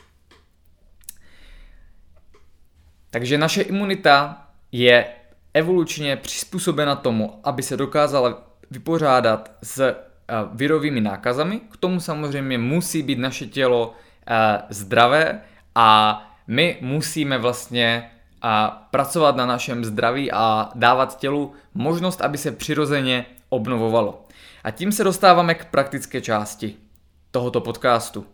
Takže 3.10 3.38
naše 3.38 3.62
imunita 3.62 4.48
je 4.72 5.06
evolučně 5.54 6.16
přizpůsobena 6.18 6.96
tomu, 6.96 7.40
aby 7.44 7.64
se 7.64 7.78
dokázala 7.78 8.44
vypořádat 8.72 9.52
s 9.64 9.80
eh, 9.80 9.96
virovými 10.54 11.02
nákazami. 11.02 11.60
K 11.60 11.78
tomu 11.78 12.00
samozřejmě 12.00 12.58
musí 12.58 13.04
být 13.04 13.20
naše 13.20 13.46
tělo 13.46 13.94
eh, 14.28 14.62
zdravé 14.70 15.42
a 15.76 16.20
my 16.48 16.78
musíme 16.82 17.38
vlastně 17.38 18.12
eh, 18.44 18.48
pracovat 18.92 19.36
na 19.36 19.46
našem 19.46 19.86
zdraví 19.86 20.32
a 20.32 20.72
dávat 20.76 21.20
tělu 21.20 21.54
možnost, 21.74 22.22
aby 22.22 22.38
se 22.38 22.52
přirozeně 22.52 23.26
obnovovalo. 23.50 24.26
A 24.64 24.72
tím 24.72 24.92
se 24.92 25.04
dostáváme 25.04 25.56
k 25.56 25.66
praktické 25.66 26.22
části 26.22 26.76
tohoto 27.32 27.62
podcastu. 27.62 28.26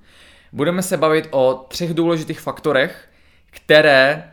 Budeme 0.52 0.82
se 0.82 0.98
bavit 0.98 1.28
o 1.32 1.66
třech 1.70 1.94
důležitých 1.94 2.40
faktorech, 2.40 3.10
které 3.46 4.32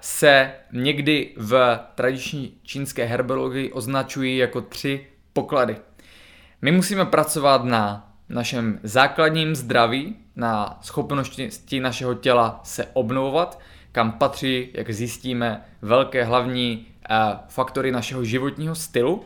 se 0.00 0.52
někdy 0.72 1.34
v 1.36 1.78
tradiční 1.94 2.54
čínské 2.62 3.04
herbologii 3.04 3.72
označují 3.72 4.36
jako 4.36 4.60
tři 4.60 5.06
poklady. 5.32 5.76
My 6.62 6.72
musíme 6.72 7.06
pracovat 7.06 7.64
na 7.64 8.12
našem 8.28 8.80
základním 8.82 9.54
zdraví, 9.54 10.16
na 10.36 10.78
schopnosti 10.82 11.80
našeho 11.80 12.14
těla 12.14 12.60
se 12.64 12.86
obnovovat, 12.92 13.60
kam 13.92 14.12
patří, 14.12 14.68
jak 14.74 14.90
zjistíme, 14.90 15.64
velké 15.82 16.24
hlavní 16.24 16.86
eh, 17.10 17.16
faktory 17.48 17.92
našeho 17.92 18.24
životního 18.24 18.74
stylu. 18.74 19.24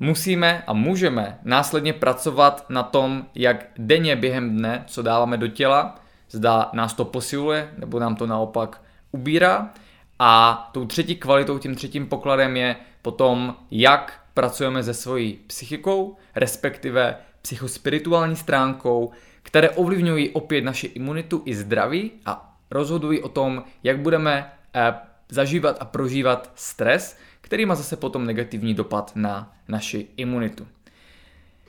Musíme 0.00 0.62
a 0.66 0.72
můžeme 0.72 1.38
následně 1.44 1.92
pracovat 1.92 2.66
na 2.68 2.82
tom, 2.82 3.26
jak 3.34 3.66
denně 3.78 4.16
během 4.16 4.56
dne, 4.56 4.84
co 4.86 5.02
dáváme 5.02 5.36
do 5.36 5.48
těla, 5.48 6.00
zda 6.30 6.70
nás 6.72 6.94
to 6.94 7.04
posiluje, 7.04 7.70
nebo 7.78 7.98
nám 7.98 8.16
to 8.16 8.26
naopak 8.26 8.82
ubírá. 9.12 9.70
A 10.18 10.70
tou 10.72 10.86
třetí 10.86 11.16
kvalitou, 11.16 11.58
tím 11.58 11.74
třetím 11.74 12.06
pokladem 12.06 12.56
je 12.56 12.76
potom, 13.02 13.56
jak 13.70 14.20
pracujeme 14.34 14.82
se 14.82 14.94
svojí 14.94 15.32
psychikou, 15.46 16.16
respektive 16.34 17.16
psychospirituální 17.42 18.36
stránkou, 18.36 19.10
které 19.42 19.70
ovlivňují 19.70 20.30
opět 20.30 20.64
naši 20.64 20.86
imunitu 20.86 21.42
i 21.44 21.54
zdraví 21.54 22.10
a 22.26 22.58
rozhodují 22.70 23.22
o 23.22 23.28
tom, 23.28 23.64
jak 23.82 23.98
budeme 23.98 24.52
eh, 24.74 24.94
zažívat 25.28 25.76
a 25.80 25.84
prožívat 25.84 26.52
stres, 26.54 27.18
který 27.40 27.66
má 27.66 27.74
zase 27.74 27.96
potom 27.96 28.26
negativní 28.26 28.74
dopad 28.74 29.12
na 29.14 29.56
naši 29.68 30.08
imunitu. 30.16 30.66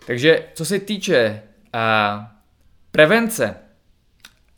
Takže 0.08 0.48
co 0.54 0.66
se 0.66 0.80
týče 0.80 1.16
eh, 1.16 1.80
prevence 2.92 3.56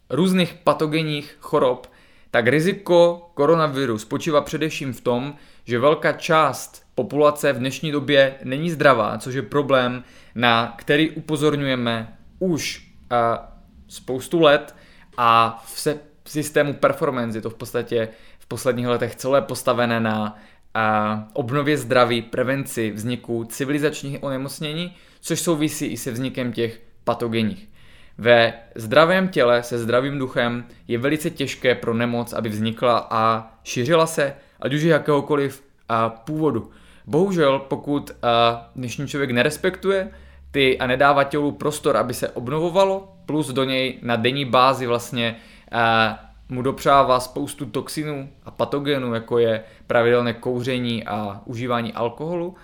různých 0.09 0.53
patogenních 0.53 1.37
chorob, 1.39 1.91
tak 2.31 2.47
riziko 2.47 3.29
koronaviru 3.33 3.97
spočívá 3.97 4.41
především 4.41 4.93
v 4.93 5.01
tom, 5.01 5.35
že 5.63 5.79
velká 5.79 6.11
část 6.11 6.85
populace 6.95 7.53
v 7.53 7.59
dnešní 7.59 7.91
době 7.91 8.35
není 8.43 8.69
zdravá, 8.69 9.17
což 9.17 9.35
je 9.35 9.41
problém, 9.41 10.03
na 10.35 10.73
který 10.77 11.09
upozorňujeme 11.09 12.17
už 12.39 12.92
spoustu 13.87 14.41
let 14.41 14.75
a 15.17 15.63
v, 15.65 15.87
systému 16.25 16.73
performance 16.73 17.37
je 17.37 17.41
to 17.41 17.49
v 17.49 17.55
podstatě 17.55 18.09
v 18.39 18.45
posledních 18.45 18.87
letech 18.87 19.15
celé 19.15 19.41
postavené 19.41 19.99
na 19.99 20.39
uh, 20.75 21.21
obnově 21.33 21.77
zdraví, 21.77 22.21
prevenci 22.21 22.91
vzniku 22.91 23.43
civilizačních 23.43 24.23
onemocnění, 24.23 24.95
což 25.21 25.39
souvisí 25.39 25.85
i 25.85 25.97
se 25.97 26.11
vznikem 26.11 26.53
těch 26.53 26.81
patogenních. 27.03 27.69
Ve 28.17 28.53
zdravém 28.75 29.27
těle 29.27 29.63
se 29.63 29.77
zdravým 29.77 30.19
duchem 30.19 30.65
je 30.87 30.97
velice 30.97 31.29
těžké 31.29 31.75
pro 31.75 31.93
nemoc, 31.93 32.33
aby 32.33 32.49
vznikla 32.49 33.07
a 33.09 33.51
šířila 33.63 34.07
se, 34.07 34.35
ať 34.59 34.73
už 34.73 34.81
je 34.81 34.91
jakéhokoliv 34.91 35.63
a, 35.89 36.09
původu. 36.09 36.71
Bohužel, 37.05 37.59
pokud 37.59 38.11
a, 38.21 38.71
dnešní 38.75 39.07
člověk 39.07 39.31
nerespektuje 39.31 40.11
ty 40.53 40.79
a 40.79 40.87
nedává 40.87 41.23
tělu 41.23 41.51
prostor, 41.51 41.97
aby 41.97 42.13
se 42.13 42.29
obnovovalo, 42.29 43.13
plus 43.25 43.47
do 43.47 43.63
něj 43.63 43.99
na 44.01 44.15
denní 44.15 44.45
bázi 44.45 44.87
vlastně 44.87 45.35
a, 45.71 46.19
mu 46.49 46.61
dopřává 46.61 47.19
spoustu 47.19 47.65
toxinů 47.65 48.29
a 48.45 48.51
patogenů, 48.51 49.13
jako 49.13 49.37
je 49.37 49.63
pravidelné 49.87 50.33
kouření 50.33 51.03
a 51.03 51.41
užívání 51.45 51.93
alkoholu, 51.93 52.55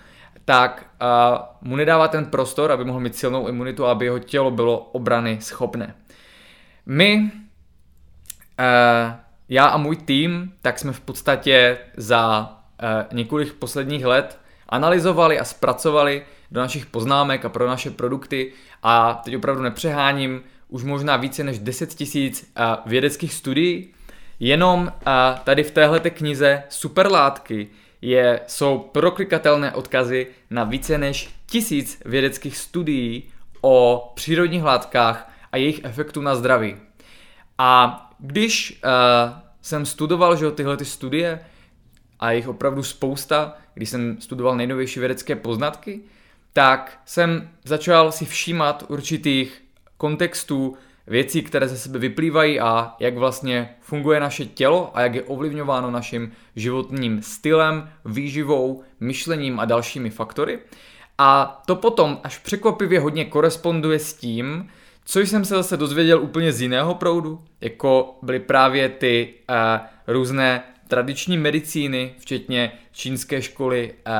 tak 0.44 0.86
uh, 1.02 1.68
mu 1.68 1.76
nedává 1.76 2.08
ten 2.08 2.26
prostor, 2.26 2.72
aby 2.72 2.84
mohl 2.84 3.00
mít 3.00 3.16
silnou 3.16 3.48
imunitu 3.48 3.86
aby 3.86 4.04
jeho 4.04 4.18
tělo 4.18 4.50
bylo 4.50 4.78
obrany 4.78 5.38
schopné. 5.40 5.94
My, 6.86 7.20
uh, 7.22 7.30
já 9.48 9.66
a 9.66 9.76
můj 9.76 9.96
tým, 9.96 10.52
tak 10.62 10.78
jsme 10.78 10.92
v 10.92 11.00
podstatě 11.00 11.78
za 11.96 12.56
několik 13.12 13.52
posledních 13.52 14.04
let 14.04 14.38
analyzovali 14.68 15.38
a 15.38 15.44
zpracovali 15.44 16.22
do 16.50 16.60
našich 16.60 16.86
poznámek 16.86 17.44
a 17.44 17.48
pro 17.48 17.68
naše 17.68 17.90
produkty 17.90 18.52
a 18.82 19.20
teď 19.24 19.36
opravdu 19.36 19.62
nepřeháním, 19.62 20.42
už 20.68 20.84
možná 20.84 21.16
více 21.16 21.44
než 21.44 21.58
10 21.58 21.94
tisíc 21.94 22.52
vědeckých 22.86 23.34
studií. 23.34 23.94
Jenom 24.40 24.92
tady 25.44 25.62
v 25.62 25.70
téhle 25.70 26.00
knize 26.00 26.62
Superlátky 26.68 27.68
je, 28.02 28.40
jsou 28.46 28.78
proklikatelné 28.78 29.72
odkazy 29.72 30.26
na 30.50 30.64
více 30.64 30.98
než 30.98 31.30
tisíc 31.46 32.02
vědeckých 32.04 32.56
studií 32.56 33.22
o 33.60 34.12
přírodních 34.14 34.62
látkách 34.62 35.32
a 35.52 35.56
jejich 35.56 35.80
efektu 35.84 36.22
na 36.22 36.34
zdraví. 36.34 36.76
A 37.58 38.10
když 38.18 38.80
uh, 38.84 38.90
jsem 39.62 39.86
studoval 39.86 40.36
že 40.36 40.50
tyhle 40.50 40.76
ty 40.76 40.84
studie, 40.84 41.40
a 42.20 42.32
jich 42.32 42.48
opravdu 42.48 42.82
spousta, 42.82 43.54
když 43.74 43.88
jsem 43.88 44.20
studoval 44.20 44.56
nejnovější 44.56 45.00
vědecké 45.00 45.36
poznatky, 45.36 46.00
tak 46.52 47.00
jsem 47.04 47.50
začal 47.64 48.12
si 48.12 48.24
všímat 48.24 48.84
určitých 48.88 49.62
kontextů, 49.96 50.76
věcí, 51.06 51.42
které 51.42 51.68
ze 51.68 51.78
sebe 51.78 51.98
vyplývají 51.98 52.60
a 52.60 52.94
jak 53.00 53.16
vlastně 53.16 53.74
funguje 53.80 54.20
naše 54.20 54.44
tělo 54.46 54.90
a 54.94 55.00
jak 55.00 55.14
je 55.14 55.22
ovlivňováno 55.22 55.90
naším 55.90 56.32
životním 56.56 57.22
stylem, 57.22 57.90
výživou, 58.04 58.82
myšlením 59.00 59.60
a 59.60 59.64
dalšími 59.64 60.10
faktory. 60.10 60.58
A 61.18 61.62
to 61.66 61.76
potom 61.76 62.20
až 62.24 62.38
překvapivě 62.38 63.00
hodně 63.00 63.24
koresponduje 63.24 63.98
s 63.98 64.14
tím, 64.14 64.68
co 65.04 65.20
jsem 65.20 65.44
se 65.44 65.54
zase 65.54 65.76
dozvěděl 65.76 66.22
úplně 66.22 66.52
z 66.52 66.60
jiného 66.60 66.94
proudu, 66.94 67.44
jako 67.60 68.18
byly 68.22 68.40
právě 68.40 68.88
ty 68.88 69.34
uh, 69.50 69.56
různé 70.06 70.62
tradiční 70.88 71.38
medicíny, 71.38 72.14
včetně 72.18 72.72
čínské 72.92 73.42
školy 73.42 73.92
uh, 73.92 74.12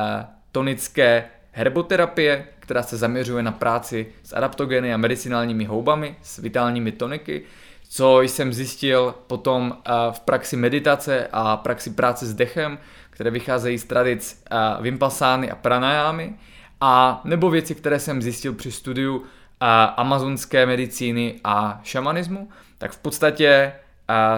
tonické 0.51 1.29
herboterapie, 1.51 2.47
která 2.59 2.83
se 2.83 2.97
zaměřuje 2.97 3.43
na 3.43 3.51
práci 3.51 4.07
s 4.23 4.33
adaptogeny 4.33 4.93
a 4.93 4.97
medicinálními 4.97 5.65
houbami, 5.65 6.15
s 6.21 6.37
vitálními 6.37 6.91
toniky, 6.91 7.43
co 7.89 8.21
jsem 8.21 8.53
zjistil 8.53 9.15
potom 9.27 9.77
eh, 9.77 9.91
v 10.11 10.19
praxi 10.19 10.55
meditace 10.55 11.27
a 11.31 11.57
praxi 11.57 11.89
práce 11.89 12.25
s 12.25 12.33
dechem, 12.33 12.77
které 13.09 13.31
vycházejí 13.31 13.77
z 13.77 13.83
tradic 13.83 14.43
eh, 14.51 14.57
Vimpasány 14.81 15.51
a 15.51 15.55
pranajámy, 15.55 16.33
a 16.81 17.21
nebo 17.23 17.49
věci, 17.49 17.75
které 17.75 17.99
jsem 17.99 18.21
zjistil 18.21 18.53
při 18.53 18.71
studiu 18.71 19.23
eh, 19.23 19.65
amazonské 19.97 20.65
medicíny 20.65 21.39
a 21.43 21.81
šamanismu, 21.83 22.49
tak 22.77 22.91
v 22.91 22.97
podstatě 22.97 23.73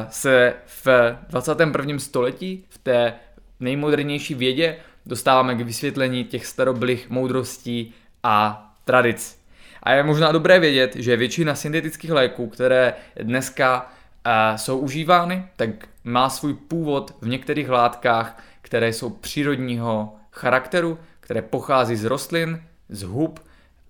se 0.09 0.53
v 0.65 0.87
21. 1.29 1.99
století 1.99 2.65
v 2.69 2.77
té 2.77 3.13
nejmodernější 3.59 4.33
vědě 4.35 4.77
dostáváme 5.05 5.55
k 5.55 5.61
vysvětlení 5.61 6.23
těch 6.23 6.45
starobylých 6.45 7.09
moudrostí 7.09 7.93
a 8.23 8.69
tradic. 8.85 9.43
A 9.83 9.91
je 9.91 10.03
možná 10.03 10.31
dobré 10.31 10.59
vědět, 10.59 10.95
že 10.95 11.17
většina 11.17 11.55
syntetických 11.55 12.11
léků, 12.11 12.47
které 12.47 12.93
dneska 13.21 13.81
uh, 13.81 14.57
jsou 14.57 14.77
užívány, 14.77 15.47
tak 15.55 15.69
má 16.03 16.29
svůj 16.29 16.53
původ 16.53 17.15
v 17.21 17.27
některých 17.27 17.69
látkách, 17.69 18.43
které 18.61 18.93
jsou 18.93 19.09
přírodního 19.09 20.15
charakteru, 20.31 20.99
které 21.19 21.41
pochází 21.41 21.95
z 21.95 22.05
rostlin, 22.05 22.63
z 22.89 23.03
hub 23.03 23.39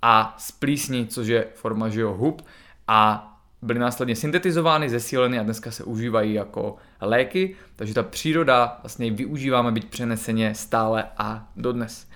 a 0.02 0.36
z 0.38 0.52
plísní, 0.52 1.08
což 1.08 1.28
je 1.28 1.48
forma 1.54 1.90
žio 1.90 2.14
hub 2.14 2.42
a 2.88 3.33
byly 3.64 3.80
následně 3.80 4.16
syntetizovány, 4.16 4.90
zesíleny 4.90 5.40
a 5.40 5.44
dneska 5.44 5.72
se 5.72 5.84
užívají 5.84 6.34
jako 6.34 6.76
léky, 7.02 7.56
takže 7.76 7.94
ta 7.94 8.04
příroda 8.04 8.80
vlastně 8.84 9.12
využíváme 9.12 9.72
být 9.72 9.90
přeneseně 9.90 10.56
stále 10.56 11.04
a 11.18 11.48
dodnes. 11.56 12.08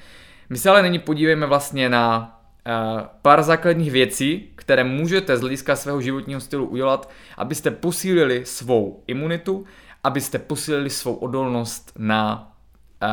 My 0.50 0.58
se 0.58 0.70
ale 0.70 0.84
nyní 0.84 1.00
podívejme 1.00 1.46
vlastně 1.46 1.90
na 1.90 2.40
uh, 2.68 3.02
pár 3.22 3.44
základních 3.44 3.92
věcí, 3.92 4.52
které 4.56 4.84
můžete 4.84 5.38
z 5.38 5.42
hlediska 5.42 5.76
svého 5.76 6.02
životního 6.02 6.42
stylu 6.42 6.66
udělat, 6.66 7.10
abyste 7.38 7.72
posílili 7.72 8.46
svou 8.46 9.04
imunitu, 9.08 9.66
abyste 10.04 10.40
posílili 10.40 10.90
svou 10.90 11.14
odolnost 11.14 11.92
na 11.98 12.52
uh, 13.02 13.10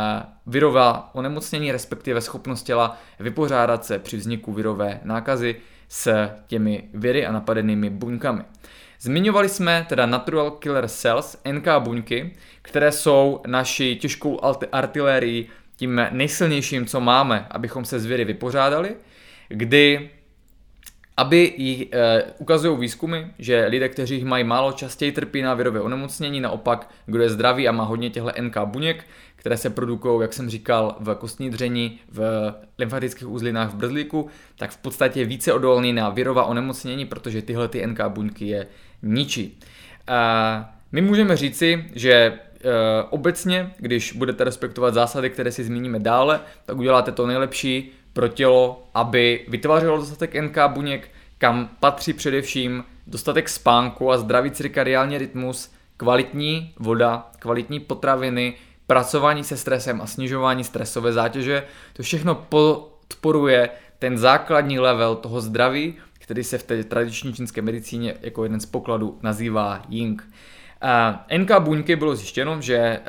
virová 0.47 1.11
onemocnění, 1.13 1.73
respektive 1.73 2.21
schopnost 2.21 2.63
těla 2.63 2.99
vypořádat 3.21 3.85
se 3.85 3.99
při 3.99 4.17
vzniku 4.17 4.53
virové 4.53 5.01
nákazy, 5.05 5.57
s 5.89 6.29
těmi 6.47 6.85
viry 6.95 7.27
a 7.27 7.33
napadenými 7.33 7.91
buňkami. 7.91 8.43
Zmiňovali 9.01 9.49
jsme 9.49 9.87
teda 9.89 10.07
Natural 10.07 10.51
Killer 10.51 10.89
Cells, 10.89 11.37
NK 11.53 11.69
buňky, 11.79 12.33
které 12.63 12.93
jsou 12.93 13.41
naší 13.47 13.97
těžkou 13.97 14.41
artilérií, 14.73 15.49
tím 15.77 16.01
nejsilnějším, 16.11 16.87
co 16.87 17.01
máme, 17.01 17.47
abychom 17.51 17.85
se 17.85 18.01
s 18.01 18.07
viry 18.07 18.25
vypořádali, 18.25 18.97
kdy 19.49 20.11
aby 21.17 21.55
jí 21.57 21.89
e, 21.93 22.23
ukazují 22.39 22.79
výzkumy, 22.79 23.17
že 23.39 23.67
lidé, 23.67 23.89
kteří 23.89 24.15
jich 24.15 24.25
mají 24.25 24.45
málo, 24.45 24.73
častěji 24.73 25.13
trpí 25.13 25.43
na 25.43 25.55
virové 25.55 25.81
onemocnění, 25.81 26.41
naopak, 26.41 26.91
kdo 27.07 27.23
je 27.23 27.31
zdravý 27.31 27.69
a 27.69 27.73
má 27.73 27.85
hodně 27.85 28.11
těchto 28.11 28.31
NK 28.41 28.59
buněk, 28.65 29.05
které 29.37 29.57
se 29.57 29.71
produkují, 29.71 30.23
jak 30.23 30.33
jsem 30.33 30.51
říkal, 30.51 30.97
v 31.01 31.15
kostní 31.15 31.51
dření, 31.51 31.99
v 32.09 32.53
lymfatických 32.79 33.29
uzlinách 33.29 33.71
v 33.71 33.75
brzlíku, 33.75 34.29
tak 34.59 34.71
v 34.71 34.77
podstatě 34.77 35.25
více 35.25 35.53
odolný 35.53 35.93
na 35.93 36.09
virová 36.09 36.45
onemocnění, 36.45 37.07
protože 37.07 37.43
tyhle 37.43 37.69
ty 37.69 37.87
NK 37.87 38.01
buňky 38.09 38.47
je 38.47 38.67
ničí. 39.03 39.59
E, 40.09 40.65
my 40.93 41.01
můžeme 41.01 41.37
říci, 41.37 41.85
že 41.95 42.13
e, 42.13 42.39
obecně, 43.11 43.71
když 43.79 44.13
budete 44.13 44.45
respektovat 44.45 44.95
zásady, 44.95 45.31
které 45.31 45.53
si 45.53 45.65
zmíníme 45.65 45.99
dále, 45.99 46.41
tak 46.67 46.77
uděláte 46.77 47.13
to 47.13 47.27
nejlepší 47.27 47.93
pro 48.15 48.29
tělo, 48.29 48.83
aby 48.95 49.45
vytvářelo 49.49 49.97
dostatek 49.97 50.35
NK 50.35 50.59
buněk, 50.69 51.11
kam 51.39 51.69
patří 51.81 52.13
především 52.13 52.85
dostatek 53.07 53.49
spánku 53.49 54.13
a 54.13 54.19
zdravý 54.19 54.51
cirkadiální 54.51 55.19
rytmus, 55.19 55.73
kvalitní 55.97 56.73
voda, 56.79 57.31
kvalitní 57.39 57.81
potraviny, 57.81 58.55
pracování 58.87 59.45
se 59.45 59.57
stresem 59.57 60.01
a 60.01 60.07
snižování 60.07 60.65
stresové 60.65 61.13
zátěže. 61.13 61.65
To 61.93 62.03
všechno 62.03 62.35
podporuje 62.35 63.71
ten 63.99 64.19
základní 64.19 64.79
level 64.79 65.17
toho 65.17 65.41
zdraví, 65.41 65.95
který 66.13 66.45
se 66.45 66.59
v 66.59 66.63
té 66.63 66.85
tradiční 66.85 67.35
čínské 67.35 67.63
medicíně 67.63 68.15
jako 68.21 68.43
jeden 68.43 68.61
z 68.61 68.67
pokladů 68.67 69.19
nazývá 69.23 69.83
Ying. 69.89 70.29
NK 71.39 71.59
buňky 71.59 71.97
bylo 71.97 72.17
zjištěno, 72.17 72.61
že 72.61 72.77
eh, 72.77 73.01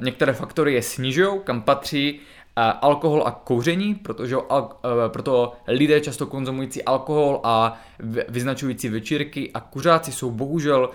některé 0.00 0.32
faktory 0.32 0.74
je 0.74 0.82
snižují, 0.82 1.40
kam 1.44 1.62
patří 1.62 2.20
alkohol 2.56 3.22
a 3.26 3.30
kouření, 3.30 3.94
protože 3.94 4.36
al, 4.48 4.76
e, 5.06 5.08
proto 5.08 5.52
lidé 5.68 6.00
často 6.00 6.26
konzumující 6.26 6.82
alkohol 6.82 7.40
a 7.44 7.80
vyznačující 8.28 8.88
večírky 8.88 9.50
a 9.54 9.60
kuřáci 9.60 10.12
jsou 10.12 10.30
bohužel 10.30 10.90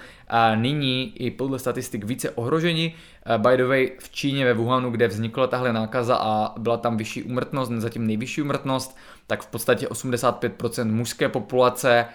nyní 0.56 1.22
i 1.22 1.32
podle 1.32 1.60
statistik 1.60 2.04
více 2.04 2.30
ohroženi. 2.30 2.96
By 3.38 3.58
the 3.58 3.66
way, 3.66 3.92
v 4.00 4.10
Číně, 4.10 4.46
ve 4.46 4.54
Wuhanu, 4.54 4.92
kde 4.92 5.08
vznikla 5.08 5.48
tahle 5.48 5.74
nákaza 5.74 6.16
a 6.16 6.60
byla 6.60 6.78
tam 6.78 6.98
vyšší 6.98 7.24
umrtnost, 7.24 7.72
zatím 7.72 8.08
nejvyšší 8.08 8.42
umrtnost, 8.42 8.98
tak 9.28 9.42
v 9.42 9.48
podstatě 9.48 9.88
85% 9.88 10.92
mužské 10.92 11.30
populace 11.30 12.06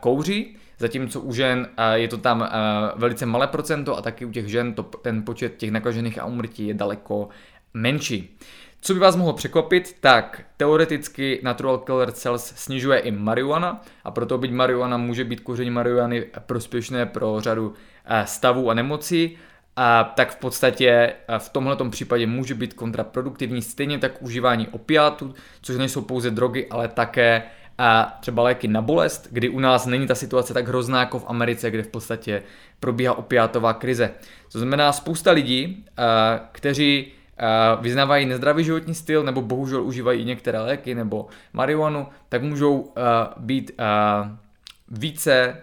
kouří, 0.00 0.56
zatímco 0.78 1.20
u 1.20 1.32
žen 1.32 1.68
je 1.94 2.08
to 2.08 2.18
tam 2.18 2.48
velice 2.96 3.26
malé 3.26 3.46
procento 3.46 3.96
a 3.96 4.02
taky 4.02 4.24
u 4.24 4.32
těch 4.32 4.48
žen 4.48 4.74
to, 4.74 4.82
ten 4.82 5.22
počet 5.22 5.56
těch 5.56 5.70
nakažených 5.70 6.18
a 6.18 6.24
umrtí 6.24 6.66
je 6.66 6.74
daleko 6.74 7.28
menší. 7.74 8.38
Co 8.86 8.94
by 8.94 9.00
vás 9.00 9.16
mohlo 9.16 9.32
překvapit, 9.32 9.96
tak 10.00 10.42
teoreticky 10.56 11.40
Natural 11.42 11.78
Killer 11.78 12.12
Cells 12.12 12.52
snižuje 12.56 12.98
i 12.98 13.10
marihuana 13.10 13.82
a 14.04 14.10
proto 14.10 14.38
byť 14.38 14.50
marihuana 14.50 14.96
může 14.96 15.24
být 15.24 15.40
kouření 15.40 15.70
marihuany 15.70 16.26
prospěšné 16.46 17.06
pro 17.06 17.40
řadu 17.40 17.74
eh, 18.04 18.26
stavů 18.26 18.70
a 18.70 18.74
nemocí, 18.74 19.38
a 19.76 20.04
tak 20.04 20.30
v 20.30 20.36
podstatě 20.36 20.88
eh, 20.88 21.38
v 21.38 21.48
tomhle 21.48 21.76
případě 21.90 22.26
může 22.26 22.54
být 22.54 22.74
kontraproduktivní 22.74 23.62
stejně 23.62 23.98
tak 23.98 24.22
užívání 24.22 24.68
opiátů, 24.68 25.34
což 25.62 25.76
nejsou 25.76 26.00
pouze 26.00 26.30
drogy, 26.30 26.66
ale 26.70 26.88
také 26.88 27.42
a 27.78 28.08
eh, 28.08 28.20
třeba 28.20 28.42
léky 28.42 28.68
na 28.68 28.82
bolest, 28.82 29.28
kdy 29.30 29.48
u 29.48 29.60
nás 29.60 29.86
není 29.86 30.06
ta 30.06 30.14
situace 30.14 30.54
tak 30.54 30.68
hrozná 30.68 31.00
jako 31.00 31.18
v 31.18 31.26
Americe, 31.28 31.70
kde 31.70 31.82
v 31.82 31.88
podstatě 31.88 32.42
probíhá 32.80 33.14
opiátová 33.14 33.72
krize. 33.72 34.10
To 34.52 34.58
znamená 34.58 34.92
spousta 34.92 35.30
lidí, 35.30 35.84
kteří 36.52 37.12
vyznávají 37.80 38.26
nezdravý 38.26 38.64
životní 38.64 38.94
styl 38.94 39.22
nebo 39.22 39.42
bohužel 39.42 39.82
užívají 39.82 40.24
některé 40.24 40.60
léky 40.60 40.94
nebo 40.94 41.26
marihuanu, 41.52 42.06
tak 42.28 42.42
můžou 42.42 42.78
uh, 42.78 42.92
být 43.36 43.70
uh, 43.78 44.28
více, 44.88 45.56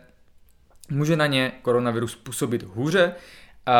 může 0.91 1.15
na 1.15 1.27
ně 1.27 1.51
koronavirus 1.62 2.15
působit 2.15 2.63
hůře, 2.63 3.05
uh, 3.67 3.73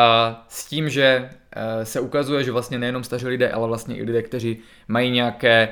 s 0.48 0.66
tím, 0.66 0.88
že 0.88 1.30
uh, 1.30 1.84
se 1.84 2.00
ukazuje, 2.00 2.44
že 2.44 2.52
vlastně 2.52 2.78
nejenom 2.78 3.04
staří 3.04 3.26
lidé, 3.26 3.50
ale 3.50 3.68
vlastně 3.68 3.96
i 3.96 4.02
lidé, 4.02 4.22
kteří 4.22 4.58
mají 4.88 5.10
nějaké 5.10 5.68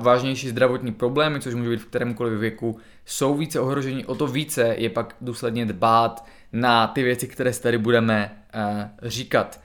vážnější 0.00 0.48
zdravotní 0.48 0.92
problémy, 0.92 1.40
což 1.40 1.54
může 1.54 1.70
být 1.70 1.80
v 1.80 1.86
kterémkoliv 1.86 2.38
věku, 2.38 2.78
jsou 3.04 3.34
více 3.34 3.60
ohroženi, 3.60 4.04
o 4.04 4.14
to 4.14 4.26
více 4.26 4.74
je 4.78 4.90
pak 4.90 5.16
důsledně 5.20 5.66
dbát 5.66 6.26
na 6.52 6.86
ty 6.86 7.02
věci, 7.02 7.28
které 7.28 7.52
tady 7.52 7.78
budeme 7.78 8.38
říkat. 9.02 9.60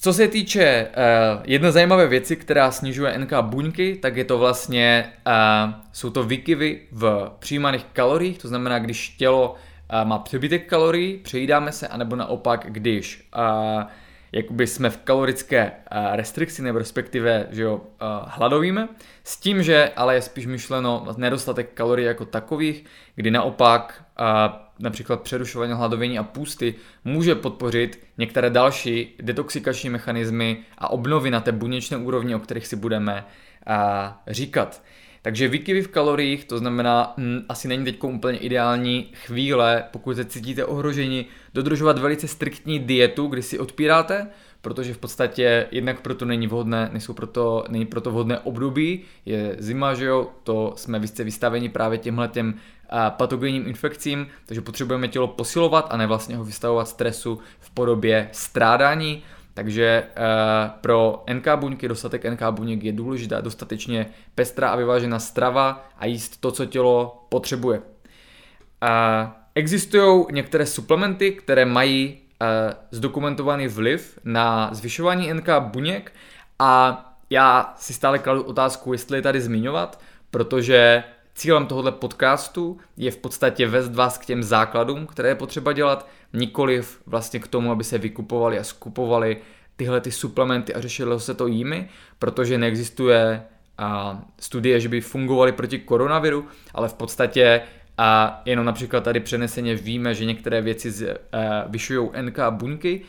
Co 0.00 0.12
se 0.12 0.28
týče 0.28 0.86
uh, 0.88 1.42
jedné 1.44 1.72
zajímavé 1.72 2.06
věci, 2.06 2.36
která 2.36 2.70
snižuje 2.70 3.18
NK 3.18 3.32
buňky, 3.40 3.96
tak 3.96 4.16
je 4.16 4.24
to 4.24 4.38
vlastně, 4.38 5.12
uh, 5.26 5.72
jsou 5.92 6.10
to 6.10 6.22
výkyvy 6.22 6.80
v 6.92 7.30
přijímaných 7.38 7.84
kaloriích, 7.92 8.38
to 8.38 8.48
znamená, 8.48 8.78
když 8.78 9.08
tělo 9.08 9.50
uh, 9.52 10.08
má 10.08 10.18
přebytek 10.18 10.68
kalorií, 10.68 11.16
přejídáme 11.16 11.72
se, 11.72 11.88
anebo 11.88 12.16
naopak, 12.16 12.66
když 12.68 13.28
uh, 13.36 13.82
jakoby 14.32 14.66
jsme 14.66 14.90
v 14.90 14.96
kalorické 14.96 15.64
uh, 15.70 16.16
restrikci, 16.16 16.62
nebo 16.62 16.78
respektive, 16.78 17.46
že 17.50 17.62
jo, 17.62 17.74
uh, 17.74 17.80
hladovíme, 18.26 18.88
s 19.24 19.36
tím, 19.36 19.62
že 19.62 19.90
ale 19.96 20.14
je 20.14 20.22
spíš 20.22 20.46
myšleno 20.46 21.06
nedostatek 21.16 21.70
kalorií 21.74 22.06
jako 22.06 22.24
takových, 22.24 22.84
kdy 23.14 23.30
naopak 23.30 24.04
uh, 24.20 24.26
například 24.78 25.22
přerušování 25.22 25.72
hladovění 25.72 26.18
a 26.18 26.22
půsty 26.22 26.74
může 27.04 27.34
podpořit 27.34 28.00
některé 28.18 28.50
další 28.50 29.14
detoxikační 29.22 29.90
mechanismy 29.90 30.58
a 30.78 30.90
obnovy 30.90 31.30
na 31.30 31.40
té 31.40 31.52
buněčné 31.52 31.96
úrovni, 31.96 32.34
o 32.34 32.38
kterých 32.38 32.66
si 32.66 32.76
budeme 32.76 33.24
a, 33.66 34.22
říkat. 34.26 34.82
Takže 35.22 35.48
výkyvy 35.48 35.82
v 35.82 35.88
kaloriích, 35.88 36.44
to 36.44 36.58
znamená, 36.58 37.14
m, 37.16 37.24
hm, 37.24 37.44
asi 37.48 37.68
není 37.68 37.84
teď 37.84 38.04
úplně 38.04 38.38
ideální 38.38 39.10
chvíle, 39.26 39.84
pokud 39.90 40.16
se 40.16 40.24
cítíte 40.24 40.64
ohroženi, 40.64 41.26
dodržovat 41.54 41.98
velice 41.98 42.28
striktní 42.28 42.78
dietu, 42.78 43.26
kdy 43.26 43.42
si 43.42 43.58
odpíráte, 43.58 44.28
protože 44.60 44.94
v 44.94 44.98
podstatě 44.98 45.66
jednak 45.70 46.00
proto 46.00 46.24
není 46.24 46.46
vhodné, 46.46 46.88
nejsou 46.92 47.12
proto, 47.12 47.64
není 47.68 47.86
proto 47.86 48.10
vhodné 48.10 48.38
období, 48.38 49.00
je 49.26 49.56
zima, 49.58 49.94
že 49.94 50.04
jo, 50.04 50.30
to 50.42 50.72
jsme 50.76 50.98
vystaveni 50.98 51.68
právě 51.68 51.98
těmhle 51.98 52.28
těm 52.28 52.54
patogenním 53.10 53.66
infekcím, 53.68 54.26
takže 54.46 54.60
potřebujeme 54.60 55.08
tělo 55.08 55.28
posilovat 55.28 55.86
a 55.90 55.96
ne 55.96 56.06
vlastně 56.06 56.36
ho 56.36 56.44
vystavovat 56.44 56.88
stresu 56.88 57.40
v 57.60 57.70
podobě 57.70 58.28
strádání. 58.32 59.22
Takže 59.54 60.04
uh, 60.06 60.70
pro 60.80 61.24
NK 61.32 61.48
buňky, 61.56 61.88
dostatek 61.88 62.24
NK 62.24 62.42
buněk 62.50 62.84
je 62.84 62.92
důležitá 62.92 63.40
dostatečně 63.40 64.06
pestrá 64.34 64.70
a 64.70 64.76
vyvážená 64.76 65.18
strava 65.18 65.88
a 65.98 66.06
jíst 66.06 66.40
to, 66.40 66.50
co 66.50 66.66
tělo 66.66 67.26
potřebuje. 67.28 67.82
Existují 69.54 70.26
některé 70.30 70.66
suplementy, 70.66 71.32
které 71.32 71.64
mají 71.64 72.18
uh, 72.40 72.46
zdokumentovaný 72.90 73.68
vliv 73.68 74.18
na 74.24 74.70
zvyšování 74.72 75.32
NK 75.34 75.48
buněk 75.58 76.12
a 76.58 77.04
já 77.30 77.74
si 77.76 77.94
stále 77.94 78.18
kladu 78.18 78.42
otázku, 78.42 78.92
jestli 78.92 79.18
je 79.18 79.22
tady 79.22 79.40
zmiňovat, 79.40 80.00
protože 80.30 81.04
Cílem 81.38 81.66
tohoto 81.66 81.92
podcastu 81.92 82.78
je 82.96 83.10
v 83.10 83.16
podstatě 83.16 83.66
vést 83.66 83.94
vás 83.94 84.18
k 84.18 84.24
těm 84.24 84.42
základům, 84.42 85.06
které 85.06 85.28
je 85.28 85.34
potřeba 85.34 85.72
dělat, 85.72 86.08
nikoliv 86.32 87.02
vlastně 87.06 87.40
k 87.40 87.48
tomu, 87.48 87.72
aby 87.72 87.84
se 87.84 87.98
vykupovali 87.98 88.58
a 88.58 88.64
skupovali 88.64 89.36
tyhle 89.76 90.00
ty 90.00 90.10
suplementy 90.12 90.74
a 90.74 90.80
řešilo 90.80 91.20
se 91.20 91.34
to 91.34 91.46
jimi, 91.46 91.88
protože 92.18 92.58
neexistuje 92.58 93.42
a, 93.78 94.20
studie, 94.40 94.80
že 94.80 94.88
by 94.88 95.00
fungovaly 95.00 95.52
proti 95.52 95.78
koronaviru, 95.78 96.46
ale 96.74 96.88
v 96.88 96.94
podstatě 96.94 97.60
a 97.98 98.42
jenom 98.44 98.64
například 98.64 99.04
tady 99.04 99.20
přeneseně 99.20 99.74
víme, 99.74 100.14
že 100.14 100.24
některé 100.24 100.60
věci 100.60 101.10
a, 101.10 101.16
vyšují 101.66 102.10
NK 102.20 102.38
buňky 102.50 103.02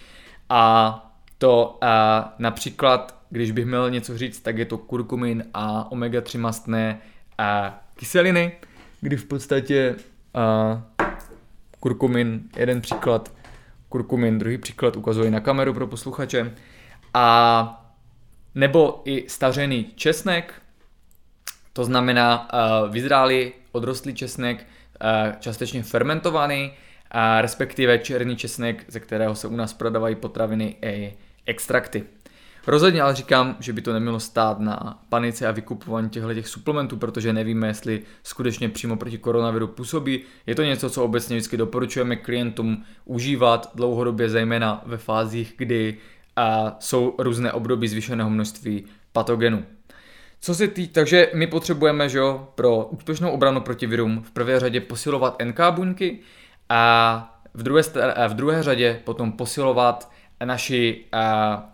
a 0.50 0.94
to 1.38 1.78
a, 1.82 2.34
například, 2.40 3.16
když 3.30 3.52
bych 3.52 3.66
měl 3.66 3.90
něco 3.90 4.18
říct, 4.18 4.40
tak 4.40 4.58
je 4.58 4.66
to 4.66 4.78
kurkumin 4.78 5.44
a 5.54 5.92
omega-3 5.92 6.40
mastné 6.40 7.02
a 7.38 7.82
kyseliny, 8.00 8.52
kdy 9.02 9.18
v 9.18 9.26
podstatě 9.26 9.96
a, 10.34 10.84
kurkumin, 11.80 12.50
jeden 12.58 12.82
příklad, 12.82 13.32
kurkumin, 13.90 14.40
druhý 14.40 14.58
příklad 14.58 14.96
ukazuji 14.96 15.32
na 15.32 15.40
kameru 15.40 15.74
pro 15.74 15.88
posluchače, 15.88 16.54
a 17.14 17.86
nebo 18.56 19.02
i 19.06 19.30
stařený 19.30 19.92
česnek, 19.96 20.54
to 21.74 21.86
znamená 21.86 22.50
uh, 22.54 22.94
vyzrálý 22.94 23.52
odrostlý 23.72 24.14
česnek, 24.14 24.66
uh, 25.04 25.34
částečně 25.40 25.84
fermentovaný, 25.84 26.72
a 27.12 27.42
respektive 27.42 28.00
černý 28.00 28.36
česnek, 28.36 28.86
ze 28.88 29.00
kterého 29.00 29.36
se 29.36 29.48
u 29.48 29.56
nás 29.56 29.74
prodávají 29.74 30.16
potraviny 30.16 30.76
i 30.82 31.14
extrakty. 31.46 32.04
Rozhodně 32.68 33.02
ale 33.02 33.16
říkám, 33.16 33.56
že 33.60 33.74
by 33.74 33.82
to 33.82 33.94
nemělo 33.94 34.20
stát 34.20 34.60
na 34.60 35.00
panice 35.10 35.48
a 35.48 35.52
vykupování 35.52 36.10
těchto 36.10 36.34
těch 36.34 36.48
suplementů, 36.48 36.98
protože 36.98 37.34
nevíme, 37.34 37.68
jestli 37.68 38.02
skutečně 38.24 38.70
přímo 38.70 38.96
proti 38.98 39.18
koronaviru 39.18 39.68
působí. 39.68 40.22
Je 40.46 40.56
to 40.56 40.64
něco, 40.64 40.90
co 40.90 41.04
obecně 41.04 41.36
vždycky 41.36 41.58
doporučujeme 41.58 42.16
klientům 42.16 42.84
užívat 43.06 43.72
dlouhodobě, 43.76 44.30
zejména 44.30 44.82
ve 44.86 44.98
fázích, 44.98 45.54
kdy 45.58 45.98
a, 46.36 46.76
jsou 46.80 47.16
různé 47.18 47.52
období 47.52 47.88
zvýšeného 47.88 48.30
množství 48.30 48.86
patogenů. 49.12 49.64
Co 50.42 50.56
se 50.56 50.68
tý, 50.68 50.88
takže 50.88 51.32
my 51.34 51.48
potřebujeme, 51.48 52.10
že 52.10 52.18
jo, 52.18 52.48
pro 52.56 52.86
úspěšnou 52.86 53.32
obranu 53.32 53.62
proti 53.62 53.88
virům 53.88 54.24
v 54.24 54.32
prvé 54.32 54.60
řadě 54.60 54.82
posilovat 54.82 55.38
NK 55.44 55.60
buňky 55.72 56.20
a 56.70 57.42
v 57.54 57.64
druhé, 57.64 57.82
v 58.28 58.34
druhé 58.34 58.64
řadě 58.64 59.02
potom 59.04 59.32
posilovat 59.32 60.12
naši 60.46 61.06
uh, 61.14 61.20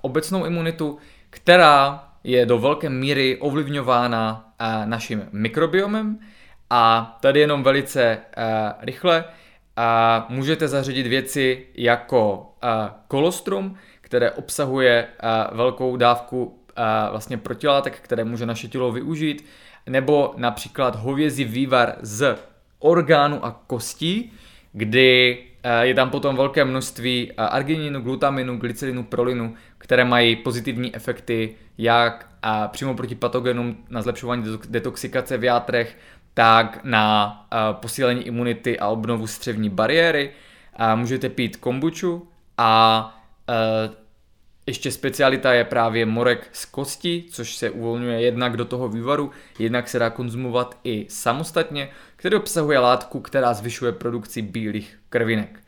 obecnou 0.01 0.45
imunitu, 0.45 0.97
která 1.30 2.08
je 2.23 2.45
do 2.45 2.60
velké 2.60 2.89
míry 2.89 3.38
ovlivňována 3.38 4.54
uh, 4.62 4.89
naším 4.89 5.28
mikrobiomem. 5.32 6.19
A 6.69 7.17
tady 7.21 7.39
jenom 7.39 7.63
velice 7.63 8.17
uh, 8.17 8.43
rychle 8.82 9.23
můžete 10.30 10.67
zařadit 10.67 11.08
věci 11.08 11.67
jako 11.75 12.54
kolostrum, 13.08 13.75
které 14.01 14.32
obsahuje 14.32 15.08
velkou 15.51 15.97
dávku 15.97 16.60
vlastně 17.12 17.38
protilátek, 17.38 17.99
které 18.01 18.23
může 18.23 18.45
naše 18.45 18.67
tělo 18.67 18.91
využít, 18.91 19.45
nebo 19.86 20.34
například 20.38 20.95
hovězí 20.95 21.43
vývar 21.43 21.95
z 22.01 22.38
orgánu 22.80 23.45
a 23.45 23.62
kostí, 23.67 24.34
kdy 24.71 25.38
Eh, 25.55 25.55
je 25.82 25.93
tam 25.93 26.10
potom 26.10 26.36
velké 26.36 26.65
množství 26.65 27.32
eh, 27.32 27.34
argininu, 27.36 28.01
glutaminu, 28.01 28.58
glycerinu, 28.58 29.04
prolinu, 29.04 29.54
které 29.78 30.06
mají 30.06 30.36
pozitivní 30.36 30.95
efekty 30.95 31.56
jak 31.78 32.30
a 32.41 32.67
přímo 32.67 32.93
proti 32.93 33.15
patogenům 33.15 33.78
na 33.89 34.01
zlepšování 34.01 34.43
detoxikace 34.69 35.38
v 35.38 35.43
játrech, 35.43 35.97
tak 36.34 36.80
na 36.84 37.34
eh, 37.54 37.58
posílení 37.71 38.28
imunity 38.28 38.80
a 38.80 38.88
obnovu 38.88 39.28
střevní 39.28 39.69
bariéry. 39.69 40.32
Můžete 40.95 41.30
pít 41.30 41.58
kombuču 41.58 42.28
a 42.58 43.12
ještě 44.67 44.91
specialita 44.91 45.54
je 45.54 45.63
právě 45.63 46.06
morek 46.06 46.49
z 46.51 46.65
kosti, 46.65 47.23
což 47.30 47.56
se 47.56 47.69
uvolňuje 47.69 48.21
jednak 48.21 48.58
do 48.58 48.65
toho 48.65 48.89
vývaru, 48.89 49.32
jednak 49.60 49.88
se 49.89 49.99
dá 49.99 50.10
konzumovat 50.10 50.78
i 50.84 51.06
samostatně, 51.10 51.89
který 52.15 52.36
obsahuje 52.36 52.80
látku, 52.80 53.19
která 53.19 53.54
zvyšuje 53.54 53.91
produkci 53.91 54.41
bílých 54.41 54.99
krvinek. 55.10 55.60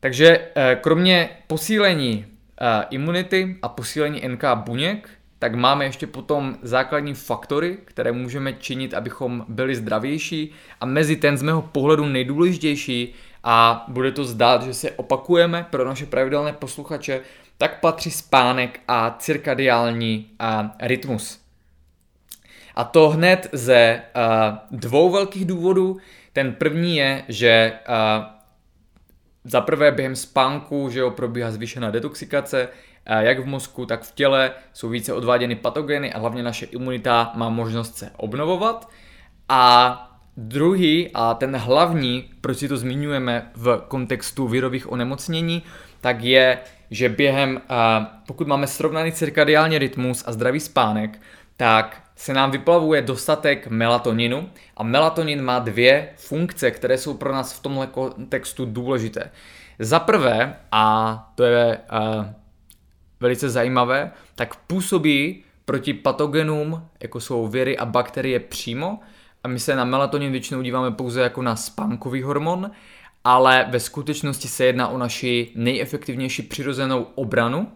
Takže 0.00 0.40
eh, 0.54 0.78
kromě 0.80 1.30
posílení 1.46 2.26
eh, 2.60 2.84
imunity 2.90 3.56
a 3.62 3.68
posílení 3.68 4.28
NK 4.28 4.44
buněk, 4.54 5.10
tak 5.38 5.54
máme 5.54 5.84
ještě 5.84 6.06
potom 6.06 6.56
základní 6.62 7.14
faktory, 7.14 7.78
které 7.84 8.12
můžeme 8.12 8.52
činit, 8.52 8.94
abychom 8.94 9.44
byli 9.48 9.76
zdravější 9.76 10.52
a 10.80 10.86
mezi 10.86 11.16
ten 11.16 11.36
z 11.38 11.42
mého 11.42 11.62
pohledu 11.62 12.06
nejdůležitější 12.06 13.14
a 13.44 13.84
bude 13.88 14.12
to 14.12 14.24
zdát, 14.24 14.62
že 14.62 14.74
se 14.74 14.90
opakujeme 14.90 15.66
pro 15.70 15.84
naše 15.84 16.06
pravidelné 16.06 16.52
posluchače, 16.52 17.20
tak 17.58 17.80
patří 17.80 18.10
spánek 18.10 18.80
a 18.88 19.16
cirkadiální 19.18 20.30
a 20.38 20.72
rytmus. 20.80 21.40
A 22.74 22.84
to 22.84 23.08
hned 23.08 23.48
ze 23.52 24.02
uh, 24.16 24.78
dvou 24.78 25.10
velkých 25.10 25.44
důvodů. 25.44 25.98
Ten 26.32 26.52
první 26.52 26.96
je, 26.96 27.24
že 27.28 27.72
uh, 27.88 28.24
za 29.44 29.60
prvé 29.60 29.92
během 29.92 30.16
spánku, 30.16 30.90
že 30.90 31.00
jo, 31.00 31.10
probíhá 31.10 31.50
zvýšená 31.50 31.90
detoxikace, 31.90 32.68
jak 33.20 33.38
v 33.38 33.46
mozku, 33.46 33.86
tak 33.86 34.02
v 34.02 34.14
těle, 34.14 34.52
jsou 34.72 34.88
více 34.88 35.12
odváděny 35.12 35.56
patogeny 35.56 36.12
a 36.12 36.18
hlavně 36.18 36.42
naše 36.42 36.66
imunita 36.66 37.32
má 37.34 37.48
možnost 37.48 37.96
se 37.96 38.10
obnovovat. 38.16 38.88
A 39.48 40.09
druhý 40.40 41.10
a 41.14 41.34
ten 41.34 41.56
hlavní, 41.56 42.30
proč 42.40 42.58
si 42.58 42.68
to 42.68 42.76
zmiňujeme 42.76 43.50
v 43.54 43.84
kontextu 43.88 44.48
virových 44.48 44.92
onemocnění, 44.92 45.62
tak 46.00 46.22
je, 46.24 46.58
že 46.90 47.08
během, 47.08 47.60
pokud 48.26 48.46
máme 48.46 48.66
srovnaný 48.66 49.12
cirkadiální 49.12 49.78
rytmus 49.78 50.24
a 50.26 50.32
zdravý 50.32 50.60
spánek, 50.60 51.20
tak 51.56 52.02
se 52.16 52.32
nám 52.32 52.50
vyplavuje 52.50 53.02
dostatek 53.02 53.68
melatoninu 53.68 54.50
a 54.76 54.82
melatonin 54.82 55.42
má 55.42 55.58
dvě 55.58 56.08
funkce, 56.16 56.70
které 56.70 56.98
jsou 56.98 57.14
pro 57.14 57.32
nás 57.32 57.52
v 57.52 57.62
tomhle 57.62 57.86
kontextu 57.86 58.66
důležité. 58.66 59.30
Za 59.78 60.00
prvé, 60.00 60.56
a 60.72 61.32
to 61.34 61.44
je 61.44 61.78
uh, 61.78 62.26
velice 63.20 63.50
zajímavé, 63.50 64.10
tak 64.34 64.56
působí 64.56 65.44
proti 65.64 65.94
patogenům, 65.94 66.88
jako 67.00 67.20
jsou 67.20 67.46
viry 67.46 67.78
a 67.78 67.84
bakterie 67.84 68.40
přímo, 68.40 68.98
a 69.44 69.48
my 69.48 69.58
se 69.58 69.76
na 69.76 69.84
melatonin 69.84 70.32
většinou 70.32 70.62
díváme 70.62 70.90
pouze 70.90 71.20
jako 71.20 71.42
na 71.42 71.56
spánkový 71.56 72.22
hormon, 72.22 72.70
ale 73.24 73.66
ve 73.68 73.80
skutečnosti 73.80 74.48
se 74.48 74.64
jedná 74.64 74.88
o 74.88 74.98
naši 74.98 75.50
nejefektivnější 75.54 76.42
přirozenou 76.42 77.06
obranu, 77.14 77.72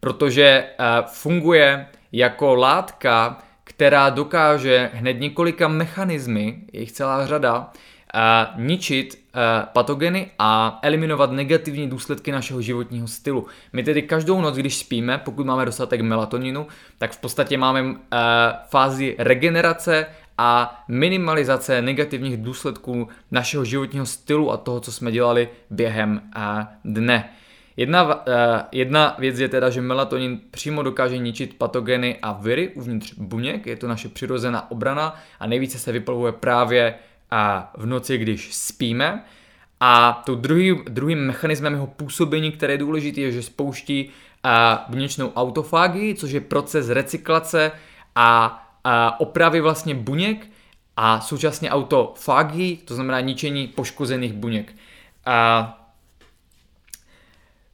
protože 0.00 0.64
uh, 0.78 1.06
funguje 1.06 1.86
jako 2.12 2.54
látka, 2.54 3.38
která 3.64 4.10
dokáže 4.10 4.90
hned 4.94 5.20
několika 5.20 5.68
mechanismy, 5.68 6.58
je 6.72 6.80
jich 6.80 6.92
celá 6.92 7.26
řada, 7.26 7.58
uh, 7.58 8.60
ničit 8.60 9.14
uh, 9.14 9.40
patogeny 9.72 10.30
a 10.38 10.78
eliminovat 10.82 11.32
negativní 11.32 11.90
důsledky 11.90 12.32
našeho 12.32 12.62
životního 12.62 13.08
stylu. 13.08 13.46
My 13.72 13.82
tedy 13.82 14.02
každou 14.02 14.40
noc, 14.40 14.56
když 14.56 14.76
spíme, 14.76 15.18
pokud 15.18 15.46
máme 15.46 15.64
dostatek 15.64 16.00
melatoninu, 16.00 16.66
tak 16.98 17.12
v 17.12 17.20
podstatě 17.20 17.58
máme 17.58 17.94
fázi 18.68 19.16
regenerace 19.18 20.06
a 20.38 20.84
minimalizace 20.88 21.82
negativních 21.82 22.36
důsledků 22.36 23.08
našeho 23.30 23.64
životního 23.64 24.06
stylu 24.06 24.50
a 24.50 24.56
toho, 24.56 24.80
co 24.80 24.92
jsme 24.92 25.12
dělali 25.12 25.48
během 25.70 26.22
dne. 26.84 27.30
Jedna, 27.76 28.04
uh, 28.04 28.12
jedna 28.72 29.16
věc 29.18 29.38
je 29.38 29.48
teda, 29.48 29.70
že 29.70 29.80
melatonin 29.80 30.40
přímo 30.50 30.82
dokáže 30.82 31.18
ničit 31.18 31.54
patogeny 31.58 32.18
a 32.22 32.32
viry 32.32 32.68
uvnitř 32.68 33.14
buněk, 33.14 33.66
je 33.66 33.76
to 33.76 33.88
naše 33.88 34.08
přirozená 34.08 34.70
obrana 34.70 35.14
a 35.40 35.46
nejvíce 35.46 35.78
se 35.78 35.92
vyplavuje 35.92 36.32
právě 36.32 36.94
v 37.76 37.86
noci, 37.86 38.18
když 38.18 38.54
spíme. 38.54 39.24
A 39.80 40.22
to 40.26 40.34
druhý, 40.34 40.80
druhým 40.88 41.18
mechanismem 41.18 41.72
jeho 41.72 41.86
působení, 41.86 42.52
který 42.52 42.72
je 42.72 42.78
důležitý, 42.78 43.20
je, 43.20 43.32
že 43.32 43.42
spouští 43.42 44.10
buněčnou 44.88 45.32
autofágii, 45.32 46.14
což 46.14 46.30
je 46.30 46.40
proces 46.40 46.88
recyklace 46.88 47.72
a 48.14 48.64
opravy 49.18 49.60
vlastně 49.60 49.94
buněk 49.94 50.46
a 50.96 51.20
současně 51.20 51.70
autofágii, 51.70 52.76
to 52.76 52.94
znamená 52.94 53.20
ničení 53.20 53.66
poškozených 53.66 54.32
buněk. 54.32 54.74
Uh, 55.26 55.66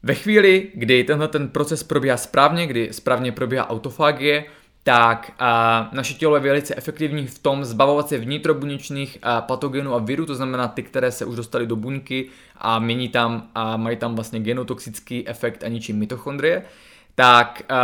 ve 0.02 0.14
chvíli, 0.14 0.70
kdy 0.74 1.04
tenhle 1.04 1.28
ten 1.28 1.48
proces 1.48 1.82
probíhá 1.82 2.16
správně, 2.16 2.66
kdy 2.66 2.88
správně 2.92 3.32
probíhá 3.32 3.70
autofagie, 3.70 4.44
tak 4.82 5.32
a, 5.38 5.90
naše 5.92 6.14
tělo 6.14 6.34
je 6.34 6.40
velice 6.40 6.74
efektivní 6.74 7.26
v 7.26 7.38
tom 7.38 7.64
zbavovat 7.64 8.08
se 8.08 8.18
vnitrobuněčných 8.18 9.18
a, 9.22 9.40
patogenů 9.40 9.94
a 9.94 9.98
virů, 9.98 10.26
to 10.26 10.34
znamená 10.34 10.68
ty, 10.68 10.82
které 10.82 11.12
se 11.12 11.24
už 11.24 11.36
dostaly 11.36 11.66
do 11.66 11.76
buňky 11.76 12.28
a 12.56 12.78
mění 12.78 13.08
tam 13.08 13.48
a 13.54 13.76
mají 13.76 13.96
tam 13.96 14.14
vlastně 14.14 14.40
genotoxický 14.40 15.28
efekt 15.28 15.64
a 15.64 15.68
ničí 15.68 15.92
mitochondrie 15.92 16.62
tak 17.14 17.62
uh, 17.70 17.76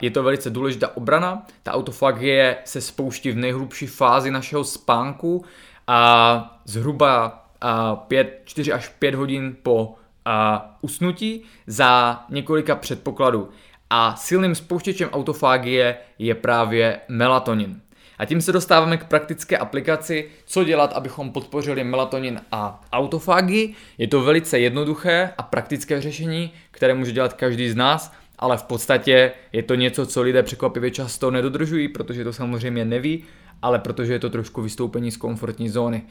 je 0.00 0.10
to 0.10 0.22
velice 0.22 0.50
důležitá 0.50 0.96
obrana. 0.96 1.46
Ta 1.62 1.72
autofagie 1.72 2.56
se 2.64 2.80
spouští 2.80 3.30
v 3.30 3.36
nejhlubší 3.36 3.86
fázi 3.86 4.30
našeho 4.30 4.64
spánku 4.64 5.44
a 5.86 6.60
zhruba 6.64 7.46
uh, 7.64 7.98
5, 7.98 8.42
4 8.44 8.72
až 8.72 8.88
5 8.88 9.14
hodin 9.14 9.56
po 9.62 9.94
a 10.24 10.70
usnutí 10.80 11.42
za 11.66 12.20
několika 12.30 12.76
předpokladů. 12.76 13.48
A 13.90 14.16
silným 14.16 14.54
spouštěčem 14.54 15.08
autofágie 15.10 15.96
je 16.18 16.34
právě 16.34 17.00
melatonin. 17.08 17.80
A 18.18 18.24
tím 18.24 18.40
se 18.40 18.52
dostáváme 18.52 18.96
k 18.96 19.04
praktické 19.04 19.58
aplikaci, 19.58 20.30
co 20.44 20.64
dělat, 20.64 20.92
abychom 20.92 21.30
podpořili 21.30 21.84
melatonin 21.84 22.40
a 22.52 22.80
autofágii. 22.92 23.74
Je 23.98 24.08
to 24.08 24.22
velice 24.22 24.58
jednoduché 24.58 25.30
a 25.38 25.42
praktické 25.42 26.00
řešení, 26.00 26.52
které 26.70 26.94
může 26.94 27.12
dělat 27.12 27.32
každý 27.32 27.70
z 27.70 27.74
nás, 27.74 28.12
ale 28.38 28.56
v 28.56 28.62
podstatě 28.62 29.32
je 29.52 29.62
to 29.62 29.74
něco, 29.74 30.06
co 30.06 30.22
lidé 30.22 30.42
překvapivě 30.42 30.90
často 30.90 31.30
nedodržují, 31.30 31.88
protože 31.88 32.24
to 32.24 32.32
samozřejmě 32.32 32.84
neví, 32.84 33.24
ale 33.62 33.78
protože 33.78 34.12
je 34.12 34.18
to 34.18 34.30
trošku 34.30 34.62
vystoupení 34.62 35.10
z 35.10 35.16
komfortní 35.16 35.68
zóny. 35.68 36.02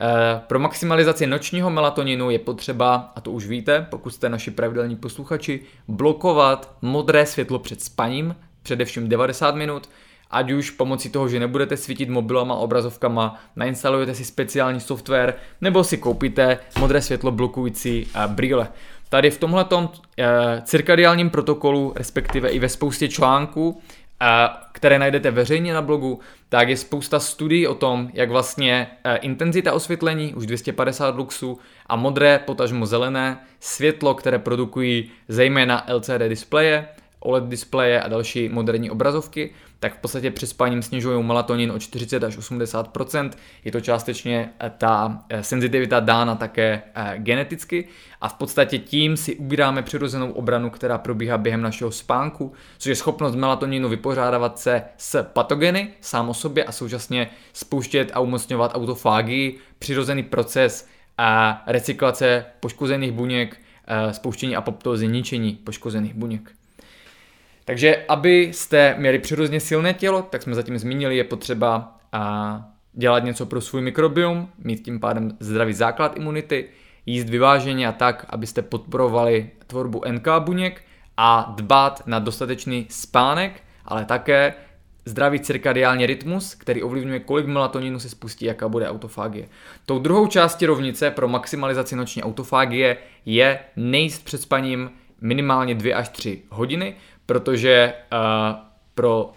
Eh, 0.00 0.40
pro 0.46 0.58
maximalizaci 0.58 1.26
nočního 1.26 1.70
melatoninu 1.70 2.30
je 2.30 2.38
potřeba, 2.38 3.12
a 3.16 3.20
to 3.20 3.30
už 3.30 3.46
víte, 3.46 3.86
pokud 3.90 4.10
jste 4.10 4.28
naši 4.28 4.50
pravidelní 4.50 4.96
posluchači, 4.96 5.60
blokovat 5.88 6.76
modré 6.82 7.26
světlo 7.26 7.58
před 7.58 7.82
spaním, 7.82 8.36
především 8.62 9.08
90 9.08 9.54
minut, 9.54 9.88
ať 10.30 10.50
už 10.50 10.70
pomocí 10.70 11.10
toho, 11.10 11.28
že 11.28 11.40
nebudete 11.40 11.76
svítit 11.76 12.08
mobilama 12.08 12.54
obrazovkama, 12.54 13.40
nainstalujete 13.56 14.14
si 14.14 14.24
speciální 14.24 14.80
software, 14.80 15.34
nebo 15.60 15.84
si 15.84 15.96
koupíte 15.96 16.58
modré 16.78 17.02
světlo 17.02 17.30
blokující 17.30 18.06
eh, 18.14 18.28
brýle. 18.28 18.68
Tady 19.08 19.30
v 19.30 19.38
tomhletom 19.38 19.84
uh, 19.84 19.90
cirkadiálním 20.62 21.30
protokolu, 21.30 21.92
respektive 21.96 22.48
i 22.48 22.58
ve 22.58 22.68
spoustě 22.68 23.08
článků, 23.08 23.80
které 24.72 24.98
najdete 24.98 25.30
veřejně 25.30 25.74
na 25.74 25.82
blogu, 25.82 26.20
tak 26.48 26.68
je 26.68 26.76
spousta 26.76 27.20
studií 27.20 27.66
o 27.66 27.74
tom, 27.74 28.10
jak 28.14 28.30
vlastně 28.30 28.86
e, 29.04 29.16
intenzita 29.16 29.72
osvětlení, 29.72 30.34
už 30.34 30.46
250 30.46 31.16
luxů, 31.16 31.58
a 31.86 31.96
modré, 31.96 32.38
potažmo 32.38 32.86
zelené, 32.86 33.38
světlo, 33.60 34.14
které 34.14 34.38
produkují 34.38 35.10
zejména 35.28 35.86
LCD 35.92 36.22
displeje, 36.28 36.88
OLED 37.20 37.44
displeje 37.44 38.02
a 38.02 38.08
další 38.08 38.48
moderní 38.48 38.90
obrazovky, 38.90 39.54
tak 39.80 39.94
v 39.94 39.98
podstatě 39.98 40.30
při 40.30 40.46
spáním 40.46 40.82
snižují 40.82 41.24
melatonin 41.24 41.72
o 41.72 41.78
40 41.78 42.24
až 42.24 42.38
80% 42.38 43.30
Je 43.64 43.72
to 43.72 43.80
částečně 43.80 44.50
eh, 44.60 44.72
ta 44.78 45.24
eh, 45.28 45.42
senzitivita 45.42 46.00
dána 46.00 46.34
také 46.34 46.82
eh, 46.94 47.14
geneticky 47.18 47.88
a 48.20 48.28
v 48.28 48.34
podstatě 48.34 48.78
tím 48.78 49.16
si 49.16 49.36
ubíráme 49.36 49.82
přirozenou 49.82 50.32
obranu, 50.32 50.70
která 50.70 50.98
probíhá 50.98 51.38
během 51.38 51.62
našeho 51.62 51.90
spánku, 51.90 52.52
což 52.78 52.88
je 52.88 52.96
schopnost 52.96 53.34
melatoninu 53.34 53.88
vypořádávat 53.88 54.58
se 54.58 54.82
s 54.96 55.22
patogeny 55.22 55.88
sám 56.00 56.28
o 56.28 56.34
sobě 56.34 56.64
a 56.64 56.72
současně 56.72 57.30
spouštět 57.52 58.10
a 58.14 58.20
umocňovat 58.20 58.72
autofágii, 58.74 59.58
přirozený 59.78 60.22
proces 60.22 60.88
a 61.18 61.62
recyklace 61.66 62.44
poškozených 62.60 63.12
buněk, 63.12 63.60
spouštění 64.12 64.56
apoptózy, 64.56 65.08
ničení 65.08 65.52
poškozených 65.52 66.14
buněk. 66.14 66.57
Takže 67.68 68.04
abyste 68.08 68.94
měli 68.98 69.18
přirozeně 69.18 69.60
silné 69.60 69.94
tělo, 69.94 70.22
tak 70.22 70.42
jsme 70.42 70.54
zatím 70.54 70.78
zmínili, 70.78 71.16
je 71.16 71.24
potřeba 71.24 71.98
a, 72.12 72.68
dělat 72.92 73.24
něco 73.24 73.46
pro 73.46 73.60
svůj 73.60 73.82
mikrobiom, 73.82 74.48
mít 74.64 74.84
tím 74.84 75.00
pádem 75.00 75.36
zdravý 75.40 75.72
základ 75.72 76.16
imunity, 76.16 76.68
jíst 77.06 77.28
vyváženě 77.28 77.88
a 77.88 77.92
tak, 77.92 78.26
abyste 78.28 78.62
podporovali 78.62 79.50
tvorbu 79.66 80.02
NK 80.10 80.28
buněk 80.38 80.82
a 81.16 81.54
dbát 81.56 82.02
na 82.06 82.18
dostatečný 82.18 82.86
spánek, 82.90 83.62
ale 83.84 84.04
také 84.04 84.54
zdravý 85.04 85.40
cirkadiální 85.40 86.06
rytmus, 86.06 86.54
který 86.54 86.82
ovlivňuje, 86.82 87.20
kolik 87.20 87.46
melatoninu 87.46 87.98
se 87.98 88.08
spustí, 88.08 88.44
jaká 88.44 88.68
bude 88.68 88.88
autofágie. 88.88 89.48
Tou 89.86 89.98
druhou 89.98 90.26
částí 90.26 90.66
rovnice 90.66 91.10
pro 91.10 91.28
maximalizaci 91.28 91.96
noční 91.96 92.22
autofágie 92.22 92.96
je 93.26 93.58
nejíst 93.76 94.24
před 94.24 94.40
spaním 94.40 94.90
minimálně 95.20 95.74
2 95.74 95.96
až 95.96 96.08
3 96.08 96.42
hodiny, 96.50 96.94
protože 97.28 97.94
uh, 98.12 98.18
pro 98.94 99.24
uh, 99.24 99.32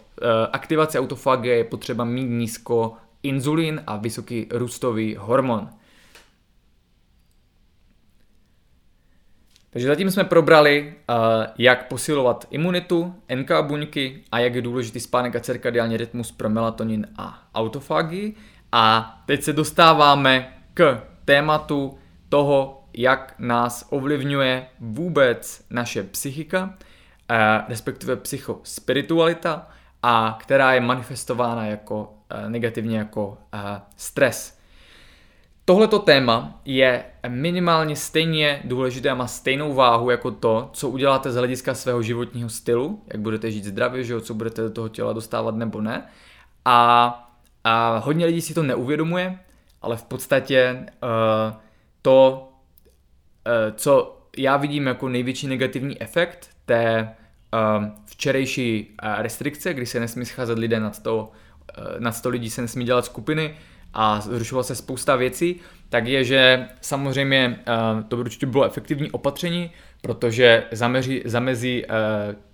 aktivaci 0.52 1.00
autofagie 1.00 1.56
je 1.56 1.64
potřeba 1.64 2.06
mít 2.06 2.28
nízko 2.28 2.94
inzulin 3.24 3.84
a 3.88 3.98
vysoký 3.98 4.48
růstový 4.52 5.16
hormon. 5.20 5.70
Takže 9.70 9.88
zatím 9.88 10.12
jsme 10.12 10.24
probrali, 10.24 10.94
uh, 11.10 11.16
jak 11.58 11.88
posilovat 11.88 12.48
imunitu, 12.52 13.16
NK 13.36 13.52
buňky 13.62 14.24
a 14.32 14.40
jak 14.40 14.56
je 14.56 14.62
důležitý 14.62 15.00
spánek 15.00 15.36
a 15.36 15.40
cirkadiální 15.40 15.98
rytmus 15.98 16.32
pro 16.32 16.50
melatonin 16.50 17.08
a 17.18 17.50
autofagii. 17.56 18.36
A 18.72 19.16
teď 19.26 19.44
se 19.44 19.54
dostáváme 19.54 20.54
k 20.74 21.04
tématu 21.26 21.98
toho, 22.30 22.84
jak 22.94 23.36
nás 23.40 23.88
ovlivňuje 23.90 24.68
vůbec 24.80 25.66
naše 25.70 26.04
psychika 26.04 26.78
Eh, 26.80 26.91
respektive 27.68 28.16
psychospiritualita, 28.16 29.68
a 30.04 30.38
která 30.40 30.74
je 30.74 30.82
manifestována 30.82 31.66
jako 31.66 32.14
eh, 32.30 32.50
negativně 32.50 32.98
jako 32.98 33.38
eh, 33.54 33.82
stres. 33.98 34.62
Tohleto 35.66 36.00
téma 36.00 36.62
je 36.66 37.04
minimálně 37.28 37.96
stejně 37.96 38.62
důležité 38.64 39.10
a 39.10 39.16
má 39.16 39.28
stejnou 39.28 39.74
váhu 39.74 40.10
jako 40.10 40.32
to, 40.32 40.70
co 40.74 40.90
uděláte 40.90 41.32
z 41.32 41.36
hlediska 41.36 41.74
svého 41.74 42.02
životního 42.02 42.50
stylu, 42.50 43.04
jak 43.08 43.22
budete 43.22 43.52
žít 43.52 43.66
zdravě, 43.66 44.04
že 44.04 44.22
co 44.22 44.34
budete 44.34 44.62
do 44.62 44.70
toho 44.70 44.90
těla 44.90 45.14
dostávat 45.14 45.56
nebo 45.56 45.82
ne. 45.82 46.06
A, 46.66 47.32
a 47.64 47.98
hodně 47.98 48.26
lidí 48.26 48.42
si 48.42 48.54
to 48.54 48.64
neuvědomuje, 48.64 49.40
ale 49.82 49.98
v 49.98 50.04
podstatě 50.04 50.86
uh, 51.04 51.58
to, 52.02 52.50
uh, 53.48 53.76
co 53.76 54.18
já 54.38 54.58
vidím 54.58 54.88
jako 54.88 55.10
největší 55.10 55.48
negativní 55.48 56.02
efekt 56.02 56.50
té 56.66 57.16
včerejší 58.06 58.88
eh, 59.04 59.22
restrikce, 59.22 59.74
kdy 59.74 59.86
se 59.86 60.00
nesmí 60.00 60.26
scházet 60.26 60.60
lidé 60.60 60.80
nad 60.80 60.96
100, 60.96 61.32
eh, 61.78 61.82
nad 62.00 62.12
100 62.12 62.30
lidí, 62.30 62.50
se 62.50 62.62
nesmí 62.62 62.86
dělat 62.86 63.06
skupiny 63.06 63.56
a 63.94 64.22
zrušilo 64.22 64.64
se 64.64 64.76
spousta 64.76 65.16
věcí, 65.16 65.60
tak 65.90 66.08
je, 66.08 66.24
že 66.24 66.68
samozřejmě 66.82 67.60
eh, 67.60 68.04
to 68.08 68.18
určitě 68.18 68.46
bylo 68.46 68.66
efektivní 68.66 69.12
opatření, 69.12 69.72
protože 70.02 70.64
zameří, 70.72 71.22
zamezí 71.26 71.86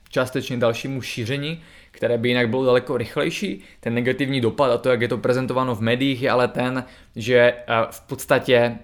částečně 0.09 0.57
dalšímu 0.57 1.01
šíření, 1.01 1.61
které 1.91 2.17
by 2.17 2.29
jinak 2.29 2.49
bylo 2.49 2.65
daleko 2.65 2.97
rychlejší. 2.97 3.63
Ten 3.79 3.93
negativní 3.93 4.41
dopad 4.41 4.71
a 4.71 4.77
to, 4.77 4.89
jak 4.89 5.01
je 5.01 5.07
to 5.07 5.17
prezentováno 5.17 5.75
v 5.75 5.81
médiích, 5.81 6.21
je 6.21 6.31
ale 6.31 6.47
ten, 6.47 6.83
že 7.15 7.53
v 7.91 8.01
podstatě 8.01 8.77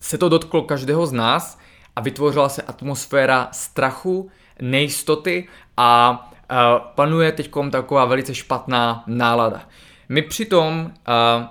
se 0.00 0.18
to 0.18 0.28
dotklo 0.28 0.62
každého 0.62 1.06
z 1.06 1.12
nás 1.12 1.58
a 1.96 2.00
vytvořila 2.00 2.48
se 2.48 2.62
atmosféra 2.62 3.48
strachu, 3.52 4.30
nejistoty 4.60 5.48
a 5.76 6.10
uh, 6.50 6.56
panuje 6.94 7.32
teď 7.32 7.50
taková 7.70 8.04
velice 8.04 8.34
špatná 8.34 9.04
nálada. 9.06 9.68
My 10.08 10.22
přitom 10.22 10.84
uh, 10.84 11.46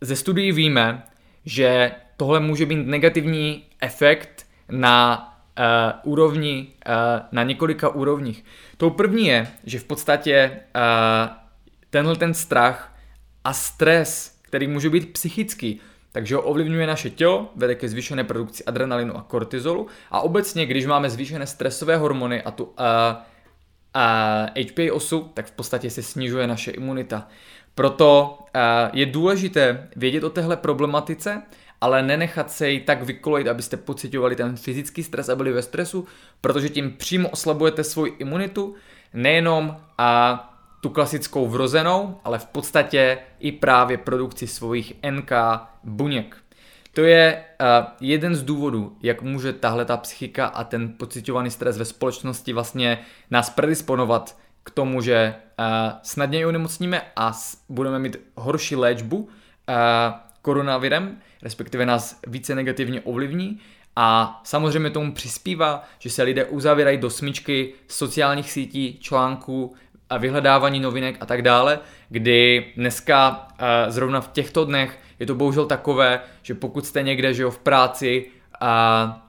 ze 0.00 0.16
studií 0.16 0.52
víme, 0.52 1.02
že 1.44 1.92
tohle 2.16 2.40
může 2.40 2.66
být 2.66 2.86
negativní 2.86 3.64
efekt 3.80 4.46
na 4.70 5.26
uh, 6.04 6.12
úrovni, 6.12 6.66
uh, 6.86 6.92
na 7.32 7.42
několika 7.42 7.88
úrovních. 7.88 8.44
Tou 8.76 8.90
první 8.90 9.26
je, 9.26 9.48
že 9.64 9.78
v 9.78 9.84
podstatě 9.84 10.50
uh, 10.50 11.32
tenhle 11.90 12.16
ten 12.16 12.34
strach 12.34 12.96
a 13.44 13.52
stres, 13.52 14.38
který 14.42 14.66
může 14.66 14.90
být 14.90 15.12
psychický, 15.12 15.80
takže 16.12 16.34
ho 16.34 16.42
ovlivňuje 16.42 16.86
naše 16.86 17.10
tělo, 17.10 17.52
vede 17.56 17.74
ke 17.74 17.88
zvýšené 17.88 18.24
produkci 18.24 18.64
adrenalinu 18.64 19.16
a 19.16 19.22
kortizolu 19.22 19.86
a 20.10 20.20
obecně, 20.20 20.66
když 20.66 20.86
máme 20.86 21.10
zvýšené 21.10 21.46
stresové 21.46 21.96
hormony 21.96 22.42
a 22.42 22.50
tu 22.50 22.64
uh, 22.64 22.70
uh, 23.96 24.64
HPA 24.64 24.92
osu, 24.92 25.30
tak 25.34 25.46
v 25.46 25.50
podstatě 25.50 25.90
se 25.90 26.02
snižuje 26.02 26.46
naše 26.46 26.70
imunita. 26.70 27.28
Proto 27.74 28.38
uh, 28.40 28.60
je 28.92 29.06
důležité 29.06 29.88
vědět 29.96 30.24
o 30.24 30.30
téhle 30.30 30.56
problematice, 30.56 31.42
ale 31.80 32.02
nenechat 32.02 32.50
se 32.50 32.70
ji 32.70 32.80
tak 32.80 33.02
vykolejit, 33.02 33.48
abyste 33.48 33.76
pocitovali 33.76 34.36
ten 34.36 34.56
fyzický 34.56 35.02
stres 35.02 35.28
a 35.28 35.36
byli 35.36 35.52
ve 35.52 35.62
stresu, 35.62 36.06
protože 36.40 36.68
tím 36.68 36.92
přímo 36.96 37.28
oslabujete 37.28 37.84
svoji 37.84 38.12
imunitu, 38.18 38.74
nejenom 39.14 39.76
a 39.98 40.46
tu 40.80 40.90
klasickou 40.90 41.48
vrozenou, 41.48 42.20
ale 42.24 42.38
v 42.38 42.46
podstatě 42.46 43.18
i 43.38 43.52
právě 43.52 43.98
produkci 43.98 44.46
svých 44.46 44.94
NK 45.10 45.32
buněk. 45.84 46.36
To 46.92 47.00
je 47.00 47.44
uh, 47.60 47.66
jeden 48.00 48.34
z 48.34 48.42
důvodů, 48.42 48.96
jak 49.02 49.22
může 49.22 49.52
tahle 49.52 49.84
ta 49.84 49.96
psychika 49.96 50.46
a 50.46 50.64
ten 50.64 50.92
pocitovaný 50.92 51.50
stres 51.50 51.78
ve 51.78 51.84
společnosti 51.84 52.52
vlastně 52.52 52.98
nás 53.30 53.50
predisponovat 53.50 54.38
k 54.62 54.70
tomu, 54.70 55.00
že 55.00 55.34
uh, 55.58 55.64
snadněji 56.02 56.46
onemocníme 56.46 57.02
a 57.16 57.32
budeme 57.68 57.98
mít 57.98 58.16
horší 58.34 58.76
léčbu 58.76 59.16
uh, 59.18 59.28
koronavirem, 60.42 61.18
respektive 61.42 61.86
nás 61.86 62.20
více 62.26 62.54
negativně 62.54 63.00
ovlivní. 63.00 63.60
A 63.96 64.40
samozřejmě 64.44 64.90
tomu 64.90 65.12
přispívá, 65.12 65.84
že 65.98 66.10
se 66.10 66.22
lidé 66.22 66.44
uzavírají 66.44 66.98
do 66.98 67.10
smyčky 67.10 67.74
sociálních 67.88 68.50
sítí, 68.50 68.98
článků, 69.00 69.74
a 70.10 70.16
vyhledávání 70.16 70.80
novinek 70.80 71.16
a 71.20 71.26
tak 71.26 71.42
dále, 71.42 71.78
kdy 72.08 72.66
dneska 72.76 73.48
zrovna 73.88 74.20
v 74.20 74.28
těchto 74.28 74.64
dnech 74.64 74.98
je 75.18 75.26
to 75.26 75.34
bohužel 75.34 75.66
takové, 75.66 76.20
že 76.42 76.54
pokud 76.54 76.86
jste 76.86 77.02
někde, 77.02 77.34
že 77.34 77.42
jo, 77.42 77.50
v 77.50 77.58
práci 77.58 78.26
a 78.60 79.26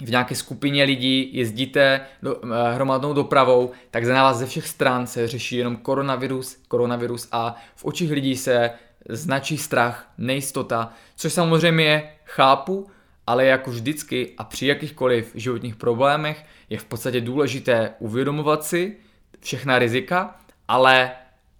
v 0.00 0.10
nějaké 0.10 0.34
skupině 0.34 0.84
lidí 0.84 1.30
jezdíte 1.32 2.00
do, 2.22 2.36
hromadnou 2.72 3.12
dopravou, 3.12 3.70
tak 3.90 4.06
za 4.06 4.22
vás 4.22 4.36
ze 4.36 4.46
všech 4.46 4.68
stran 4.68 5.06
se 5.06 5.28
řeší 5.28 5.56
jenom 5.56 5.76
koronavirus, 5.76 6.56
koronavirus 6.68 7.28
a 7.32 7.56
v 7.76 7.84
očích 7.84 8.10
lidí 8.10 8.36
se 8.36 8.70
značí 9.08 9.58
strach, 9.58 10.12
nejistota, 10.18 10.92
což 11.16 11.32
samozřejmě 11.32 12.12
chápu, 12.24 12.86
ale 13.26 13.46
jako 13.46 13.70
vždycky 13.70 14.34
a 14.38 14.44
při 14.44 14.66
jakýchkoliv 14.66 15.30
životních 15.34 15.76
problémech 15.76 16.44
je 16.70 16.78
v 16.78 16.84
podstatě 16.84 17.20
důležité 17.20 17.94
uvědomovat 17.98 18.64
si, 18.64 18.96
všechna 19.44 19.78
rizika, 19.78 20.36
ale 20.68 21.10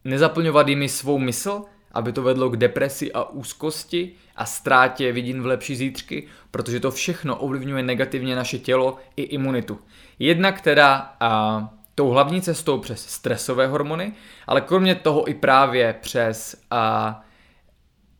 nezaplňovat 0.04 0.68
jimi 0.68 0.88
svou 0.88 1.18
mysl, 1.18 1.62
aby 1.92 2.12
to 2.12 2.22
vedlo 2.22 2.50
k 2.50 2.56
depresi 2.56 3.12
a 3.12 3.22
úzkosti 3.22 4.12
a 4.36 4.46
ztrátě 4.46 5.12
vidin 5.12 5.42
v 5.42 5.46
lepší 5.46 5.76
zítřky, 5.76 6.26
protože 6.50 6.80
to 6.80 6.90
všechno 6.90 7.36
ovlivňuje 7.36 7.82
negativně 7.82 8.36
naše 8.36 8.58
tělo 8.58 8.98
i 9.16 9.22
imunitu. 9.22 9.78
Jedna, 10.18 10.52
která 10.52 11.14
a, 11.20 11.68
tou 11.94 12.08
hlavní 12.08 12.42
cestou 12.42 12.78
přes 12.78 13.06
stresové 13.06 13.66
hormony, 13.66 14.12
ale 14.46 14.60
kromě 14.60 14.94
toho 14.94 15.28
i 15.28 15.34
právě 15.34 15.94
přes 16.00 16.62
a, 16.70 17.20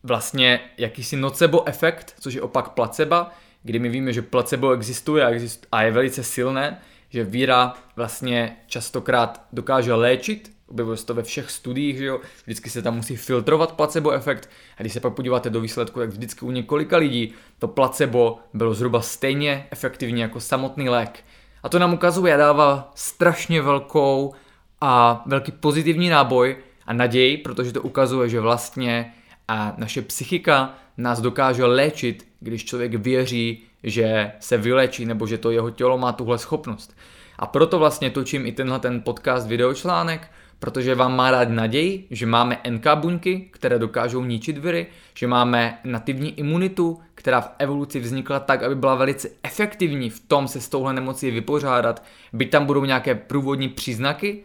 vlastně 0.03 0.61
jakýsi 0.79 1.16
nocebo 1.16 1.68
efekt, 1.68 2.14
což 2.20 2.35
je 2.35 2.42
opak 2.42 2.68
placebo, 2.68 3.16
kdy 3.62 3.79
my 3.79 3.88
víme, 3.88 4.12
že 4.12 4.22
placebo 4.22 4.72
existuje 4.72 5.24
a 5.72 5.83
je 5.83 5.90
velice 5.90 6.22
silné, 6.22 6.81
že 7.14 7.24
víra 7.24 7.74
vlastně 7.96 8.57
častokrát 8.66 9.46
dokáže 9.53 9.94
léčit, 9.94 10.53
objevuje 10.66 10.96
se 10.96 11.07
to 11.07 11.14
ve 11.14 11.22
všech 11.22 11.50
studiích, 11.50 11.96
že 11.96 12.05
jo, 12.05 12.20
vždycky 12.44 12.70
se 12.70 12.83
tam 12.83 12.96
musí 12.96 13.16
filtrovat 13.16 13.72
placebo 13.72 14.11
efekt 14.11 14.50
a 14.79 14.83
když 14.83 14.92
se 14.92 15.00
pak 15.00 15.14
podíváte 15.14 15.50
do 15.50 15.61
výsledku, 15.61 16.00
tak 16.00 16.09
vždycky 16.09 16.44
u 16.44 16.50
několika 16.50 16.96
lidí 16.96 17.35
to 17.59 17.68
placebo 17.68 18.38
bylo 18.55 18.74
zhruba 18.74 19.00
stejně 19.00 19.66
efektivní 19.70 20.20
jako 20.20 20.40
samotný 20.40 20.88
lék. 20.88 21.24
A 21.62 21.68
to 21.68 21.79
nám 21.79 21.94
ukazuje 21.94 22.35
a 22.35 22.37
dává 22.37 22.92
strašně 22.94 23.62
velkou 23.62 24.35
a 24.81 25.22
velký 25.27 25.53
pozitivní 25.53 26.09
náboj 26.09 26.57
a 26.87 26.92
naději, 26.92 27.37
protože 27.37 27.72
to 27.72 27.83
ukazuje, 27.83 28.29
že 28.29 28.40
vlastně 28.40 29.14
a 29.48 29.74
naše 29.79 30.03
psychika 30.03 30.74
nás 30.96 31.20
dokáže 31.20 31.64
léčit, 31.64 32.27
když 32.40 32.64
člověk 32.64 32.94
věří, 32.94 33.62
že 33.85 34.33
se 34.40 34.57
vylečí 34.59 35.05
nebo 35.05 35.27
že 35.27 35.38
to 35.38 35.51
jeho 35.51 35.70
tělo 35.70 35.99
má 35.99 36.12
tuhle 36.12 36.38
schopnost. 36.38 36.97
A 37.38 37.47
proto 37.47 37.79
vlastně 37.79 38.11
točím 38.11 38.47
i 38.47 38.53
tenhle 38.53 38.79
ten 38.79 39.01
podcast 39.01 39.49
videočlánek, 39.49 40.31
protože 40.59 40.94
vám 40.94 41.16
má 41.16 41.31
rád 41.31 41.49
naději, 41.49 42.07
že 42.11 42.27
máme 42.27 42.59
NK 42.70 42.87
buňky, 42.94 43.49
které 43.51 43.79
dokážou 43.79 44.25
ničit 44.25 44.59
viry, 44.59 44.87
že 45.14 45.27
máme 45.27 45.79
nativní 45.85 46.38
imunitu, 46.38 47.01
která 47.14 47.40
v 47.40 47.51
evoluci 47.59 48.01
vznikla 48.01 48.40
tak, 48.40 48.62
aby 48.62 48.75
byla 48.75 48.94
velice 48.94 49.29
efektivní 49.42 50.11
v 50.11 50.20
tom 50.20 50.49
se 50.49 50.61
s 50.61 50.68
touhle 50.68 50.92
nemocí 50.92 51.31
vypořádat, 51.31 52.03
byť 52.33 52.51
tam 52.51 52.66
budou 52.66 52.85
nějaké 52.85 53.14
průvodní 53.14 53.68
příznaky 53.68 54.44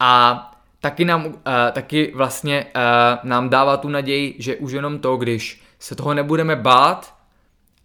a 0.00 0.50
taky 0.80 1.04
nám, 1.04 1.26
uh, 1.26 1.32
taky 1.72 2.12
vlastně 2.14 2.66
uh, 2.76 3.28
nám 3.28 3.48
dává 3.48 3.76
tu 3.76 3.88
naději, 3.88 4.36
že 4.38 4.56
už 4.56 4.72
jenom 4.72 4.98
to, 4.98 5.16
když 5.16 5.62
se 5.78 5.94
toho 5.94 6.14
nebudeme 6.14 6.56
bát, 6.56 7.14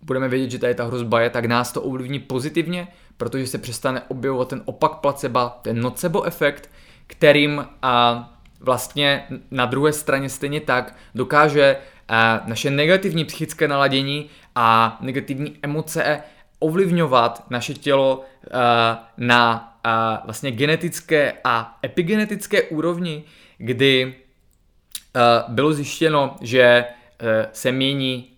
budeme 0.01 0.27
vědět, 0.29 0.51
že 0.51 0.59
tady 0.59 0.75
ta 0.75 0.85
hrozba 0.85 1.21
je, 1.21 1.29
tak 1.29 1.45
nás 1.45 1.71
to 1.71 1.81
ovlivní 1.81 2.19
pozitivně, 2.19 2.87
protože 3.17 3.47
se 3.47 3.57
přestane 3.57 4.01
objevovat 4.07 4.47
ten 4.47 4.61
opak 4.65 4.91
placebo, 4.95 5.51
ten 5.61 5.81
nocebo 5.81 6.23
efekt, 6.23 6.69
kterým 7.07 7.65
a 7.81 8.29
vlastně 8.59 9.27
na 9.51 9.65
druhé 9.65 9.93
straně 9.93 10.29
stejně 10.29 10.61
tak 10.61 10.95
dokáže 11.15 11.77
naše 12.45 12.69
negativní 12.71 13.25
psychické 13.25 13.67
naladění 13.67 14.29
a 14.55 14.97
negativní 15.01 15.57
emoce 15.61 16.23
ovlivňovat 16.59 17.45
naše 17.49 17.73
tělo 17.73 18.25
na 19.17 19.65
vlastně 20.25 20.51
genetické 20.51 21.33
a 21.43 21.77
epigenetické 21.85 22.63
úrovni, 22.63 23.23
kdy 23.57 24.15
bylo 25.47 25.73
zjištěno, 25.73 26.35
že 26.41 26.85
se 27.53 27.71
mění 27.71 28.29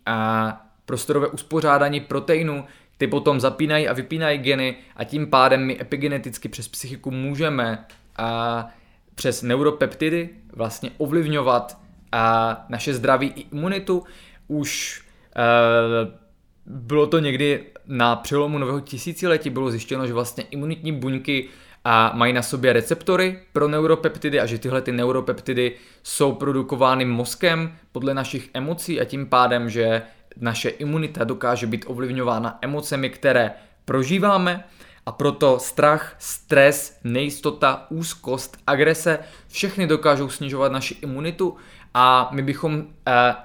prostorové 0.85 1.27
uspořádání 1.27 1.99
proteinů, 1.99 2.65
ty 2.97 3.07
potom 3.07 3.39
zapínají 3.39 3.87
a 3.87 3.93
vypínají 3.93 4.37
geny 4.37 4.75
a 4.95 5.03
tím 5.03 5.27
pádem 5.27 5.65
my 5.65 5.81
epigeneticky 5.81 6.49
přes 6.49 6.67
psychiku 6.67 7.11
můžeme 7.11 7.85
a 8.17 8.69
přes 9.15 9.41
neuropeptidy 9.41 10.29
vlastně 10.53 10.91
ovlivňovat 10.97 11.77
a 12.11 12.65
naše 12.69 12.93
zdraví 12.93 13.27
i 13.35 13.45
imunitu. 13.51 14.03
Už 14.47 15.01
a, 15.35 16.21
bylo 16.65 17.07
to 17.07 17.19
někdy 17.19 17.63
na 17.87 18.15
přelomu 18.15 18.57
nového 18.57 18.79
tisíciletí, 18.79 19.49
bylo 19.49 19.71
zjištěno, 19.71 20.07
že 20.07 20.13
vlastně 20.13 20.43
imunitní 20.43 20.91
buňky 20.91 21.49
a 21.85 22.11
mají 22.15 22.33
na 22.33 22.41
sobě 22.41 22.73
receptory 22.73 23.39
pro 23.53 23.67
neuropeptidy 23.67 24.39
a 24.39 24.45
že 24.45 24.57
tyhle 24.57 24.81
ty 24.81 24.91
neuropeptidy 24.91 25.75
jsou 26.03 26.31
produkovány 26.33 27.05
mozkem 27.05 27.75
podle 27.91 28.13
našich 28.13 28.49
emocí 28.53 29.01
a 29.01 29.05
tím 29.05 29.25
pádem, 29.25 29.69
že 29.69 30.01
naše 30.37 30.69
imunita 30.69 31.23
dokáže 31.23 31.67
být 31.67 31.85
ovlivňována 31.87 32.57
emocemi, 32.61 33.09
které 33.09 33.51
prožíváme 33.85 34.63
a 35.05 35.11
proto 35.11 35.59
strach, 35.59 36.15
stres, 36.19 36.99
nejistota, 37.03 37.85
úzkost, 37.89 38.57
agrese, 38.67 39.19
všechny 39.47 39.87
dokážou 39.87 40.29
snižovat 40.29 40.71
naši 40.71 40.95
imunitu 41.01 41.57
a 41.93 42.29
my 42.31 42.41
bychom 42.41 42.75
uh, 42.75 42.83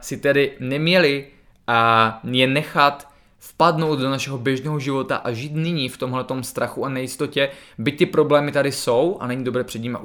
si 0.01 0.17
tedy 0.17 0.57
neměli 0.61 1.27
uh, 1.69 2.35
je 2.35 2.47
nechat 2.47 3.16
vpadnout 3.49 3.99
do 3.99 4.11
našeho 4.11 4.39
běžného 4.39 4.81
života 4.81 5.17
a 5.17 5.33
žít 5.33 5.53
nyní 5.55 5.89
v 5.89 5.97
tomhle 5.97 6.25
strachu 6.41 6.85
a 6.85 6.89
nejistotě, 6.89 7.51
byť 7.79 7.99
ty 7.99 8.07
problémy 8.07 8.53
tady 8.53 8.73
jsou 8.73 9.17
a 9.21 9.27
není 9.27 9.45
dobré 9.45 9.65
před 9.65 9.79
nimi 9.79 9.99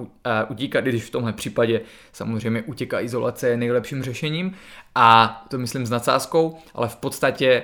utíkat, 0.49 0.81
když 0.81 1.03
v 1.03 1.09
tomhle 1.09 1.33
případě 1.33 1.81
samozřejmě 2.13 2.61
utěká 2.61 3.01
izolace 3.01 3.49
je 3.49 3.57
nejlepším 3.57 4.03
řešením 4.03 4.55
a 4.95 5.41
to 5.49 5.57
myslím 5.57 5.85
s 5.85 5.89
nadsázkou, 5.89 6.57
ale 6.73 6.87
v 6.87 6.95
podstatě 6.95 7.63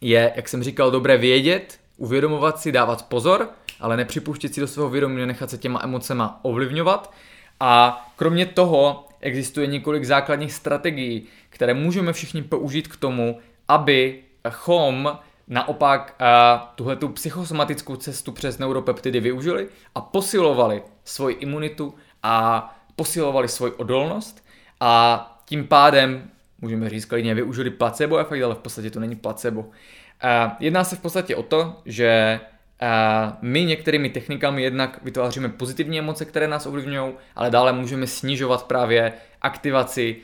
je, 0.00 0.32
jak 0.36 0.48
jsem 0.48 0.62
říkal, 0.62 0.90
dobré 0.90 1.16
vědět, 1.16 1.80
uvědomovat 1.96 2.60
si, 2.60 2.72
dávat 2.72 3.08
pozor, 3.08 3.48
ale 3.80 3.96
nepřipuštět 3.96 4.54
si 4.54 4.60
do 4.60 4.66
svého 4.66 4.90
vědomí, 4.90 5.26
nechat 5.26 5.50
se 5.50 5.58
těma 5.58 5.80
emocema 5.82 6.40
ovlivňovat. 6.42 7.14
A 7.60 8.06
kromě 8.16 8.46
toho 8.46 9.08
existuje 9.20 9.66
několik 9.66 10.04
základních 10.04 10.52
strategií, 10.52 11.26
které 11.50 11.74
můžeme 11.74 12.12
všichni 12.12 12.42
použít 12.42 12.88
k 12.88 12.96
tomu, 12.96 13.38
abychom 13.68 15.18
naopak 15.48 16.16
uh, 16.20 16.68
tuhle 16.74 16.96
tu 16.96 17.08
psychosomatickou 17.08 17.96
cestu 17.96 18.32
přes 18.32 18.58
neuropeptidy 18.58 19.20
využili 19.20 19.68
a 19.94 20.00
posilovali 20.00 20.82
svoji 21.04 21.34
imunitu 21.34 21.94
a 22.22 22.76
posilovali 22.96 23.48
svoji 23.48 23.72
odolnost 23.72 24.44
a 24.80 25.42
tím 25.44 25.66
pádem 25.66 26.30
můžeme 26.60 26.90
říct 26.90 27.04
klidně 27.04 27.34
využili 27.34 27.70
placebo 27.70 28.18
efekt, 28.18 28.42
ale 28.42 28.54
v 28.54 28.58
podstatě 28.58 28.90
to 28.90 29.00
není 29.00 29.16
placebo. 29.16 29.60
Uh, 29.60 29.68
jedná 30.60 30.84
se 30.84 30.96
v 30.96 31.00
podstatě 31.00 31.36
o 31.36 31.42
to, 31.42 31.76
že 31.84 32.40
uh, 32.82 32.88
my 33.42 33.64
některými 33.64 34.10
technikami 34.10 34.62
jednak 34.62 34.98
vytváříme 35.02 35.48
pozitivní 35.48 35.98
emoce, 35.98 36.24
které 36.24 36.48
nás 36.48 36.66
ovlivňují, 36.66 37.12
ale 37.36 37.50
dále 37.50 37.72
můžeme 37.72 38.06
snižovat 38.06 38.64
právě 38.64 39.12
aktivaci 39.42 40.16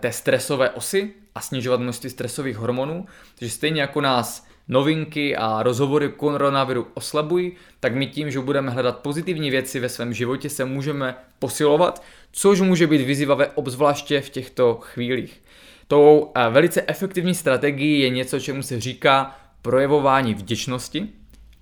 té 0.00 0.12
stresové 0.12 0.70
osy, 0.70 1.14
a 1.34 1.40
snižovat 1.40 1.80
množství 1.80 2.10
stresových 2.10 2.56
hormonů. 2.56 3.06
Takže 3.38 3.54
stejně 3.54 3.80
jako 3.80 4.00
nás 4.00 4.46
novinky 4.68 5.36
a 5.36 5.62
rozhovory 5.62 6.08
koronaviru 6.08 6.86
oslabují, 6.94 7.52
tak 7.80 7.94
my 7.94 8.06
tím, 8.06 8.30
že 8.30 8.40
budeme 8.40 8.70
hledat 8.70 8.98
pozitivní 8.98 9.50
věci 9.50 9.80
ve 9.80 9.88
svém 9.88 10.14
životě, 10.14 10.50
se 10.50 10.64
můžeme 10.64 11.16
posilovat, 11.38 12.02
což 12.32 12.60
může 12.60 12.86
být 12.86 13.02
vyzývavé 13.02 13.46
obzvláště 13.46 14.20
v 14.20 14.30
těchto 14.30 14.78
chvílích. 14.82 15.42
Tou 15.88 16.32
eh, 16.34 16.50
velice 16.50 16.84
efektivní 16.86 17.34
strategií 17.34 18.00
je 18.00 18.10
něco, 18.10 18.40
čemu 18.40 18.62
se 18.62 18.80
říká 18.80 19.38
projevování 19.62 20.34
vděčnosti, 20.34 21.08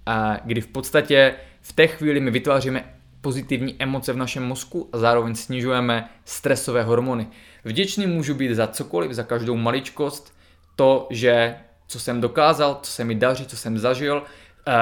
eh, 0.08 0.40
kdy 0.44 0.60
v 0.60 0.66
podstatě 0.66 1.34
v 1.60 1.72
té 1.72 1.86
chvíli 1.86 2.20
my 2.20 2.30
vytváříme 2.30 2.91
pozitivní 3.22 3.76
emoce 3.78 4.12
v 4.12 4.16
našem 4.16 4.42
mozku 4.42 4.88
a 4.92 4.98
zároveň 4.98 5.34
snižujeme 5.34 6.08
stresové 6.24 6.82
hormony. 6.82 7.26
Vděčný 7.64 8.06
můžu 8.06 8.34
být 8.34 8.54
za 8.54 8.66
cokoliv, 8.66 9.12
za 9.12 9.22
každou 9.22 9.56
maličkost, 9.56 10.32
to, 10.76 11.06
že 11.10 11.56
co 11.86 12.00
jsem 12.00 12.20
dokázal, 12.20 12.78
co 12.82 12.90
se 12.90 13.04
mi 13.04 13.14
daří, 13.14 13.46
co 13.46 13.56
jsem 13.56 13.78
zažil, 13.78 14.22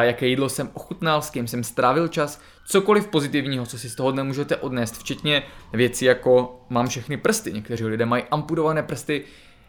jaké 0.00 0.26
jídlo 0.26 0.48
jsem 0.48 0.70
ochutnal, 0.74 1.22
s 1.22 1.31
kým 1.31 1.46
jsem 1.46 1.64
strávil 1.64 2.09
čas, 2.09 2.40
cokoliv 2.66 3.07
pozitivního, 3.07 3.66
co 3.66 3.79
si 3.79 3.90
z 3.90 3.94
toho 3.94 4.11
dne 4.11 4.22
můžete 4.22 4.57
odnést, 4.57 4.98
včetně 4.98 5.42
věcí 5.72 6.05
jako 6.05 6.61
mám 6.68 6.88
všechny 6.88 7.16
prsty. 7.16 7.53
Někteří 7.53 7.85
lidé 7.85 8.07
mají 8.07 8.22
amputované 8.31 8.83
prsty, 8.83 9.24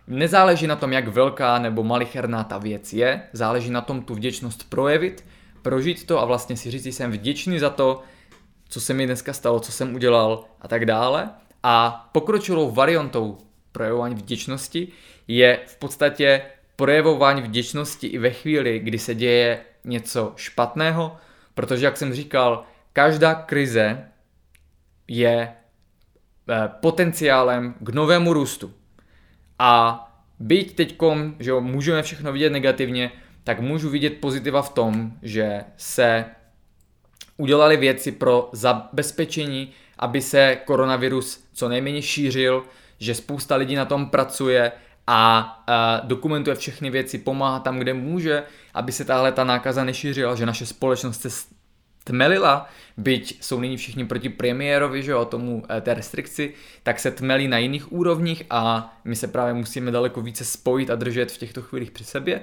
nezáleží 0.08 0.68
na 0.68 0.76
tom, 0.76 0.94
jak 0.94 1.08
velká 1.08 1.60
nebo 1.60 1.84
malicherná 1.84 2.44
ta 2.44 2.58
věc 2.58 2.94
je, 2.94 3.22
záleží 3.34 3.70
na 3.70 3.82
tom 3.82 4.02
tu 4.02 4.16
vděčnost 4.16 4.70
projevit, 4.70 5.26
prožít 5.62 6.06
to 6.08 6.22
a 6.22 6.26
vlastně 6.26 6.58
si 6.58 6.72
říct, 6.72 6.84
že 6.84 6.92
jsem 6.92 7.12
vděčný 7.12 7.60
za 7.60 7.70
to, 7.70 8.02
co 8.72 8.82
se 8.82 8.94
mi 8.94 9.06
dneska 9.06 9.34
stalo, 9.34 9.60
co 9.60 9.72
jsem 9.72 9.96
udělal 9.96 10.46
a 10.62 10.68
tak 10.68 10.86
dále. 10.86 11.30
A 11.64 12.10
pokročilou 12.12 12.72
variantou 12.72 13.38
projevování 13.72 14.16
vděčnosti 14.16 14.88
je 15.28 15.60
v 15.68 15.76
podstatě 15.76 16.42
projevování 16.76 17.42
vděčnosti 17.42 18.08
i 18.08 18.18
ve 18.18 18.30
chvíli, 18.30 18.80
kdy 18.80 19.00
se 19.00 19.16
děje 19.16 19.62
něco 19.84 20.34
špatného, 20.36 21.18
protože, 21.54 21.86
jak 21.86 21.98
jsem 21.98 22.14
říkal, 22.14 22.64
každá 22.94 23.36
krize 23.36 24.08
je 25.08 25.54
eh, 26.50 26.70
potenciálem 26.82 27.76
k 27.80 27.90
novému 27.90 28.34
růstu. 28.34 28.74
A 29.60 30.00
byť 30.40 30.76
teďkom, 30.76 31.36
že 31.40 31.54
můžeme 31.54 32.04
všechno 32.04 32.32
vidět 32.32 32.50
negativně, 32.50 33.12
tak 33.44 33.60
můžu 33.60 33.90
vidět 33.90 34.18
pozitiva 34.20 34.62
v 34.62 34.70
tom, 34.70 35.14
že 35.22 35.64
se 35.78 36.26
udělali 37.42 37.78
věci 37.78 38.12
pro 38.12 38.50
zabezpečení, 38.52 39.72
aby 40.00 40.22
se 40.22 40.58
koronavirus 40.66 41.44
co 41.54 41.70
nejméně 41.70 42.02
šířil, 42.02 42.64
že 43.00 43.16
spousta 43.16 43.56
lidí 43.56 43.76
na 43.76 43.86
tom 43.86 44.06
pracuje 44.06 44.72
a, 45.08 45.40
a 45.68 46.02
dokumentuje 46.04 46.56
všechny 46.56 46.90
věci, 46.90 47.18
pomáhá 47.18 47.60
tam, 47.60 47.80
kde 47.80 47.94
může, 47.94 48.44
aby 48.74 48.92
se 48.92 49.06
tahle 49.06 49.32
ta 49.32 49.44
nákaza 49.44 49.84
nešířila, 49.84 50.36
že 50.36 50.46
naše 50.46 50.66
společnost 50.66 51.22
se 51.22 51.30
tmelila, 52.04 52.70
byť 52.98 53.44
jsou 53.44 53.60
nyní 53.60 53.78
všichni 53.78 54.06
proti 54.06 54.30
premiérovi, 54.30 55.04
že 55.04 55.12
jo, 55.12 55.26
tomu 55.26 55.64
eh, 55.70 55.82
té 55.82 55.94
restrikci, 55.94 56.54
tak 56.84 57.00
se 57.00 57.12
tmelí 57.12 57.48
na 57.48 57.58
jiných 57.58 57.92
úrovních 57.92 58.44
a 58.50 58.94
my 59.06 59.16
se 59.16 59.28
právě 59.28 59.54
musíme 59.54 59.92
daleko 59.92 60.22
více 60.22 60.46
spojit 60.46 60.90
a 60.90 60.96
držet 60.96 61.32
v 61.32 61.38
těchto 61.38 61.62
chvílích 61.62 61.92
při 61.92 62.04
sobě. 62.04 62.42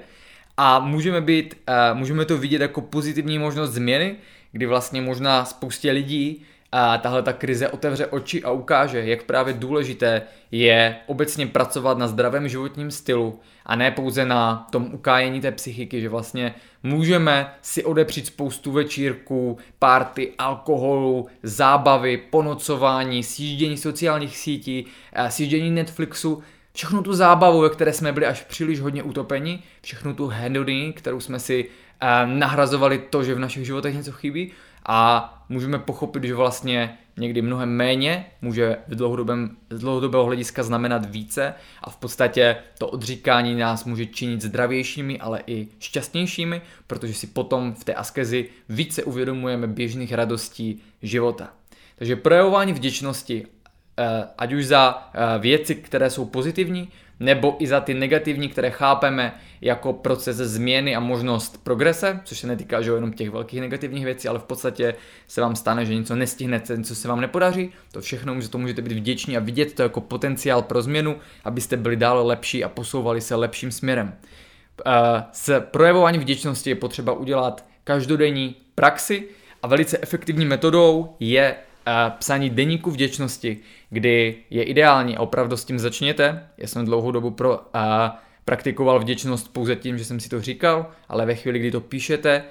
A 0.61 0.79
můžeme, 0.79 1.21
být, 1.21 1.55
uh, 1.69 1.97
můžeme 1.97 2.25
to 2.25 2.37
vidět 2.37 2.61
jako 2.61 2.81
pozitivní 2.81 3.39
možnost 3.39 3.71
změny, 3.71 4.15
kdy 4.51 4.65
vlastně 4.65 5.01
možná 5.01 5.45
spoustě 5.45 5.91
lidí 5.91 6.41
a 6.71 6.97
tahle 6.97 7.23
ta 7.23 7.33
krize 7.33 7.69
otevře 7.69 8.05
oči 8.05 8.43
a 8.43 8.51
ukáže, 8.51 9.05
jak 9.05 9.23
právě 9.23 9.53
důležité 9.53 10.21
je 10.51 10.95
obecně 11.07 11.47
pracovat 11.47 11.97
na 11.97 12.07
zdravém 12.07 12.47
životním 12.47 12.91
stylu 12.91 13.39
a 13.65 13.75
ne 13.75 13.91
pouze 13.91 14.25
na 14.25 14.67
tom 14.71 14.89
ukájení 14.93 15.41
té 15.41 15.51
psychiky, 15.51 16.01
že 16.01 16.09
vlastně 16.09 16.55
můžeme 16.83 17.53
si 17.61 17.83
odepřít 17.83 18.27
spoustu 18.27 18.71
večírků, 18.71 19.57
párty, 19.79 20.31
alkoholu, 20.37 21.27
zábavy, 21.43 22.17
ponocování, 22.17 23.23
sjíždění 23.23 23.77
sociálních 23.77 24.37
sítí, 24.37 24.85
sjíždění 25.29 25.71
Netflixu, 25.71 26.43
všechnu 26.73 27.01
tu 27.01 27.13
zábavu, 27.13 27.61
ve 27.61 27.69
které 27.69 27.93
jsme 27.93 28.11
byli 28.11 28.25
až 28.25 28.43
příliš 28.43 28.79
hodně 28.79 29.03
utopeni, 29.03 29.63
všechnu 29.81 30.13
tu 30.13 30.27
hedony, 30.27 30.93
kterou 30.93 31.19
jsme 31.19 31.39
si 31.39 31.65
nahrazovali 32.25 32.97
to, 33.09 33.23
že 33.23 33.35
v 33.35 33.39
našich 33.39 33.65
životech 33.65 33.95
něco 33.95 34.11
chybí, 34.11 34.51
a 34.85 35.43
můžeme 35.49 35.79
pochopit, 35.79 36.23
že 36.23 36.35
vlastně 36.35 36.97
někdy 37.17 37.41
mnohem 37.41 37.69
méně 37.69 38.25
může 38.41 38.77
v 38.87 38.95
dlouhodobém, 38.95 39.57
z 39.69 39.79
dlouhodobého 39.79 40.25
hlediska 40.25 40.63
znamenat 40.63 41.05
více 41.05 41.53
a 41.83 41.89
v 41.89 41.97
podstatě 41.97 42.57
to 42.77 42.87
odříkání 42.87 43.55
nás 43.55 43.85
může 43.85 44.05
činit 44.05 44.41
zdravějšími, 44.41 45.19
ale 45.19 45.43
i 45.47 45.67
šťastnějšími, 45.79 46.61
protože 46.87 47.13
si 47.13 47.27
potom 47.27 47.73
v 47.73 47.83
té 47.83 47.93
askezi 47.93 48.49
více 48.69 49.03
uvědomujeme 49.03 49.67
běžných 49.67 50.13
radostí 50.13 50.81
života. 51.01 51.49
Takže 51.95 52.15
projevování 52.15 52.73
vděčnosti, 52.73 53.47
ať 54.37 54.53
už 54.53 54.65
za 54.65 55.09
eh, 55.13 55.39
věci, 55.39 55.75
které 55.75 56.09
jsou 56.09 56.25
pozitivní, 56.25 56.89
nebo 57.19 57.55
i 57.59 57.67
za 57.67 57.79
ty 57.79 57.93
negativní, 57.93 58.49
které 58.49 58.71
chápeme 58.71 59.33
jako 59.61 59.93
proces 59.93 60.37
změny 60.37 60.95
a 60.95 60.99
možnost 60.99 61.63
progrese, 61.63 62.19
což 62.23 62.39
se 62.39 62.47
netýká 62.47 62.81
že 62.81 62.91
jenom 62.91 63.13
těch 63.13 63.29
velkých 63.29 63.61
negativních 63.61 64.05
věcí, 64.05 64.27
ale 64.27 64.39
v 64.39 64.43
podstatě 64.43 64.95
se 65.27 65.41
vám 65.41 65.55
stane, 65.55 65.85
že 65.85 65.95
něco 65.95 66.15
nestihnete, 66.15 66.77
něco 66.77 66.95
se 66.95 67.07
vám 67.07 67.21
nepodaří, 67.21 67.71
to 67.91 68.01
všechno 68.01 68.41
za 68.41 68.49
to 68.49 68.57
můžete 68.57 68.81
být 68.81 68.91
vděční 68.91 69.37
a 69.37 69.39
vidět 69.39 69.73
to 69.73 69.83
jako 69.83 70.01
potenciál 70.01 70.61
pro 70.61 70.81
změnu, 70.81 71.15
abyste 71.43 71.77
byli 71.77 71.95
dále 71.95 72.23
lepší 72.23 72.63
a 72.63 72.69
posouvali 72.69 73.21
se 73.21 73.35
lepším 73.35 73.71
směrem. 73.71 74.13
Eh, 74.85 75.23
s 75.31 75.59
projevováním 75.59 76.21
vděčnosti 76.21 76.69
je 76.69 76.75
potřeba 76.75 77.13
udělat 77.13 77.65
každodenní 77.83 78.55
praxi 78.75 79.27
a 79.63 79.67
velice 79.67 79.97
efektivní 80.01 80.45
metodou 80.45 81.15
je 81.19 81.55
psaní 82.09 82.49
deníku 82.49 82.91
vděčnosti, 82.91 83.57
kdy 83.89 84.35
je 84.49 84.63
ideální 84.63 85.17
a 85.17 85.21
opravdu 85.21 85.57
s 85.57 85.65
tím 85.65 85.79
začněte. 85.79 86.47
Já 86.57 86.67
jsem 86.67 86.85
dlouhou 86.85 87.11
dobu 87.11 87.31
pro, 87.31 87.61
a, 87.73 88.17
praktikoval 88.45 88.99
vděčnost 88.99 89.53
pouze 89.53 89.75
tím, 89.75 89.97
že 89.97 90.05
jsem 90.05 90.19
si 90.19 90.29
to 90.29 90.41
říkal, 90.41 90.91
ale 91.09 91.25
ve 91.25 91.35
chvíli, 91.35 91.59
kdy 91.59 91.71
to 91.71 91.81
píšete, 91.81 92.43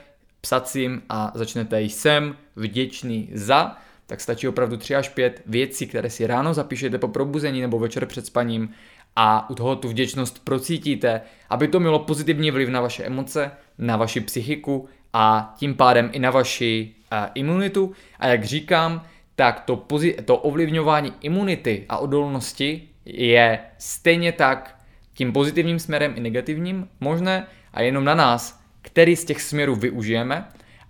jim 0.75 1.03
a 1.09 1.33
začnete 1.35 1.83
jsem 1.83 2.37
vděčný 2.57 3.31
za, 3.33 3.77
tak 4.07 4.21
stačí 4.21 4.49
opravdu 4.49 4.77
3 4.77 4.95
až 4.95 5.09
5 5.09 5.43
věcí, 5.47 5.87
které 5.87 6.11
si 6.11 6.27
ráno 6.27 6.55
zapíšete 6.55 6.99
po 6.99 7.09
probuzení 7.09 7.61
nebo 7.61 7.79
večer 7.79 8.07
před 8.07 8.27
spaním 8.27 8.71
a 9.17 9.51
u 9.51 9.55
toho 9.55 9.77
tu 9.77 9.89
vděčnost 9.89 10.45
procítíte, 10.45 11.21
aby 11.51 11.69
to 11.69 11.81
mělo 11.81 11.99
pozitivní 11.99 12.51
vliv 12.51 12.69
na 12.69 12.81
vaše 12.81 13.05
emoce, 13.05 13.51
na 13.79 13.97
vaši 13.97 14.21
psychiku 14.21 14.89
a 15.13 15.55
tím 15.59 15.75
pádem 15.75 16.11
i 16.13 16.19
na 16.19 16.31
vaši 16.31 16.93
uh, 17.13 17.19
imunitu. 17.35 17.93
A 18.19 18.27
jak 18.27 18.45
říkám, 18.45 19.07
tak 19.39 19.61
to, 19.61 19.87
to 20.25 20.37
ovlivňování 20.37 21.13
imunity 21.21 21.85
a 21.89 21.99
odolnosti 21.99 22.89
je 23.05 23.59
stejně 23.79 24.33
tak 24.33 24.81
tím 25.15 25.33
pozitivním 25.33 25.79
směrem 25.79 26.13
i 26.17 26.21
negativním 26.21 26.89
možné 27.01 27.47
a 27.73 27.83
jenom 27.83 28.05
na 28.05 28.15
nás, 28.15 28.61
který 28.83 29.17
z 29.17 29.25
těch 29.25 29.43
směrů 29.43 29.77
využijeme. 29.77 30.49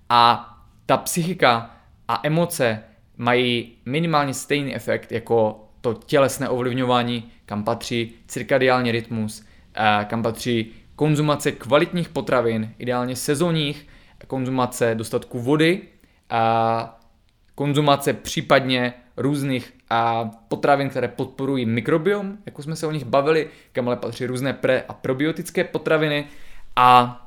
A 0.08 0.54
ta 0.86 0.96
psychika 0.96 1.76
a 2.08 2.20
emoce 2.22 2.82
mají 3.16 3.72
minimálně 3.86 4.34
stejný 4.34 4.74
efekt 4.74 5.12
jako 5.12 5.68
to 5.80 5.94
tělesné 5.94 6.48
ovlivňování, 6.48 7.30
kam 7.46 7.64
patří 7.64 8.14
cirkadiální 8.26 8.92
rytmus, 8.92 9.44
kam 10.04 10.22
patří 10.22 10.72
konzumace 10.96 11.52
kvalitních 11.52 12.08
potravin, 12.08 12.74
ideálně 12.78 13.16
sezónních, 13.16 13.86
konzumace 14.26 14.94
dostatku 14.94 15.38
vody, 15.38 15.80
a 16.30 16.97
konzumace 17.58 18.12
případně 18.12 18.94
různých 19.16 19.72
a 19.90 20.30
potravin, 20.48 20.88
které 20.88 21.08
podporují 21.08 21.66
mikrobiom, 21.66 22.38
jako 22.46 22.62
jsme 22.62 22.76
se 22.76 22.86
o 22.86 22.92
nich 22.92 23.04
bavili, 23.04 23.48
kam 23.72 23.86
ale 23.86 23.96
patří 23.96 24.26
různé 24.26 24.52
pre- 24.52 24.82
a 24.88 24.92
probiotické 24.92 25.64
potraviny. 25.64 26.26
A 26.76 27.18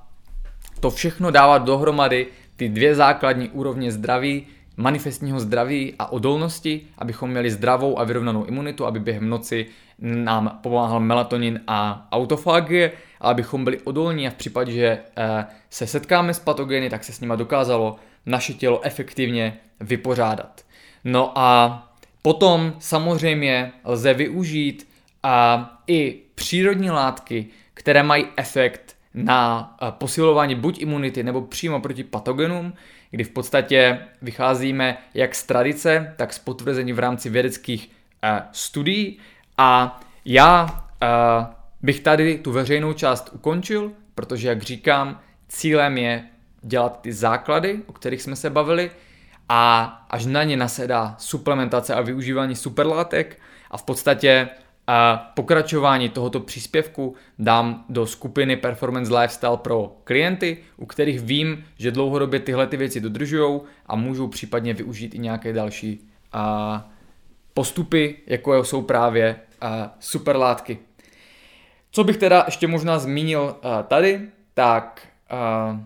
to 0.79 0.89
všechno 0.89 1.31
dává 1.31 1.57
dohromady 1.57 2.27
ty 2.55 2.69
dvě 2.69 2.95
základní 2.95 3.49
úrovně 3.49 3.91
zdraví, 3.91 4.47
manifestního 4.77 5.39
zdraví 5.39 5.93
a 5.99 6.11
odolnosti, 6.11 6.81
abychom 6.97 7.29
měli 7.29 7.51
zdravou 7.51 7.99
a 7.99 8.03
vyrovnanou 8.03 8.45
imunitu, 8.45 8.85
aby 8.85 8.99
během 8.99 9.29
noci 9.29 9.65
nám 9.99 10.59
pomáhal 10.63 10.99
melatonin 10.99 11.59
a 11.67 12.07
autofagie, 12.11 12.91
a 13.21 13.29
abychom 13.29 13.63
byli 13.63 13.79
odolní 13.79 14.27
a 14.27 14.31
v 14.31 14.35
případě, 14.35 14.71
že 14.71 14.99
eh, 15.17 15.45
se 15.69 15.87
setkáme 15.87 16.33
s 16.33 16.39
patogeny, 16.39 16.89
tak 16.89 17.03
se 17.03 17.13
s 17.13 17.19
nima 17.19 17.35
dokázalo 17.35 17.99
naše 18.25 18.53
tělo 18.53 18.81
efektivně 18.83 19.57
vypořádat. 19.79 20.65
No 21.03 21.39
a 21.39 21.87
potom 22.21 22.75
samozřejmě 22.79 23.71
lze 23.85 24.13
využít 24.13 24.87
a 25.23 25.69
i 25.87 26.21
přírodní 26.35 26.91
látky, 26.91 27.47
které 27.73 28.03
mají 28.03 28.25
efekt 28.37 28.95
na 29.13 29.77
posilování 29.89 30.55
buď 30.55 30.81
imunity 30.81 31.23
nebo 31.23 31.41
přímo 31.41 31.81
proti 31.81 32.03
patogenům, 32.03 32.73
kdy 33.11 33.23
v 33.23 33.29
podstatě 33.29 33.99
vycházíme 34.21 34.97
jak 35.13 35.35
z 35.35 35.43
tradice, 35.43 36.13
tak 36.17 36.33
z 36.33 36.39
potvrzení 36.39 36.93
v 36.93 36.99
rámci 36.99 37.29
vědeckých 37.29 37.91
studií. 38.51 39.17
A 39.57 39.99
já 40.25 40.83
bych 41.81 41.99
tady 41.99 42.37
tu 42.37 42.51
veřejnou 42.51 42.93
část 42.93 43.29
ukončil, 43.33 43.91
protože 44.15 44.47
jak 44.47 44.61
říkám, 44.61 45.19
cílem 45.47 45.97
je 45.97 46.23
dělat 46.61 47.01
ty 47.01 47.13
základy, 47.13 47.79
o 47.87 47.93
kterých 47.93 48.21
jsme 48.21 48.35
se 48.35 48.49
bavili, 48.49 48.91
a 49.49 49.83
až 50.09 50.25
na 50.25 50.43
ně 50.43 50.57
nasedá 50.57 51.15
suplementace 51.19 51.95
a 51.95 52.01
využívání 52.01 52.55
superlátek 52.55 53.39
a 53.71 53.77
v 53.77 53.83
podstatě 53.83 54.49
pokračování 55.33 56.09
tohoto 56.09 56.39
příspěvku 56.39 57.15
dám 57.39 57.85
do 57.89 58.07
skupiny 58.07 58.55
Performance 58.55 59.17
Lifestyle 59.17 59.57
pro 59.57 59.95
klienty, 60.03 60.57
u 60.77 60.85
kterých 60.85 61.19
vím, 61.19 61.65
že 61.77 61.91
dlouhodobě 61.91 62.39
tyhle 62.39 62.67
ty 62.67 62.77
věci 62.77 63.01
dodržují 63.01 63.61
a 63.85 63.95
můžou 63.95 64.27
případně 64.27 64.73
využít 64.73 65.15
i 65.15 65.19
nějaké 65.19 65.53
další 65.53 66.09
a, 66.31 66.89
postupy, 67.53 68.17
jako 68.27 68.63
jsou 68.63 68.81
právě 68.81 69.39
superlátky. 69.99 70.79
Co 71.91 72.03
bych 72.03 72.17
teda 72.17 72.43
ještě 72.45 72.67
možná 72.67 72.99
zmínil 72.99 73.55
tady, 73.87 74.29
tak 74.53 75.07
a, 75.29 75.81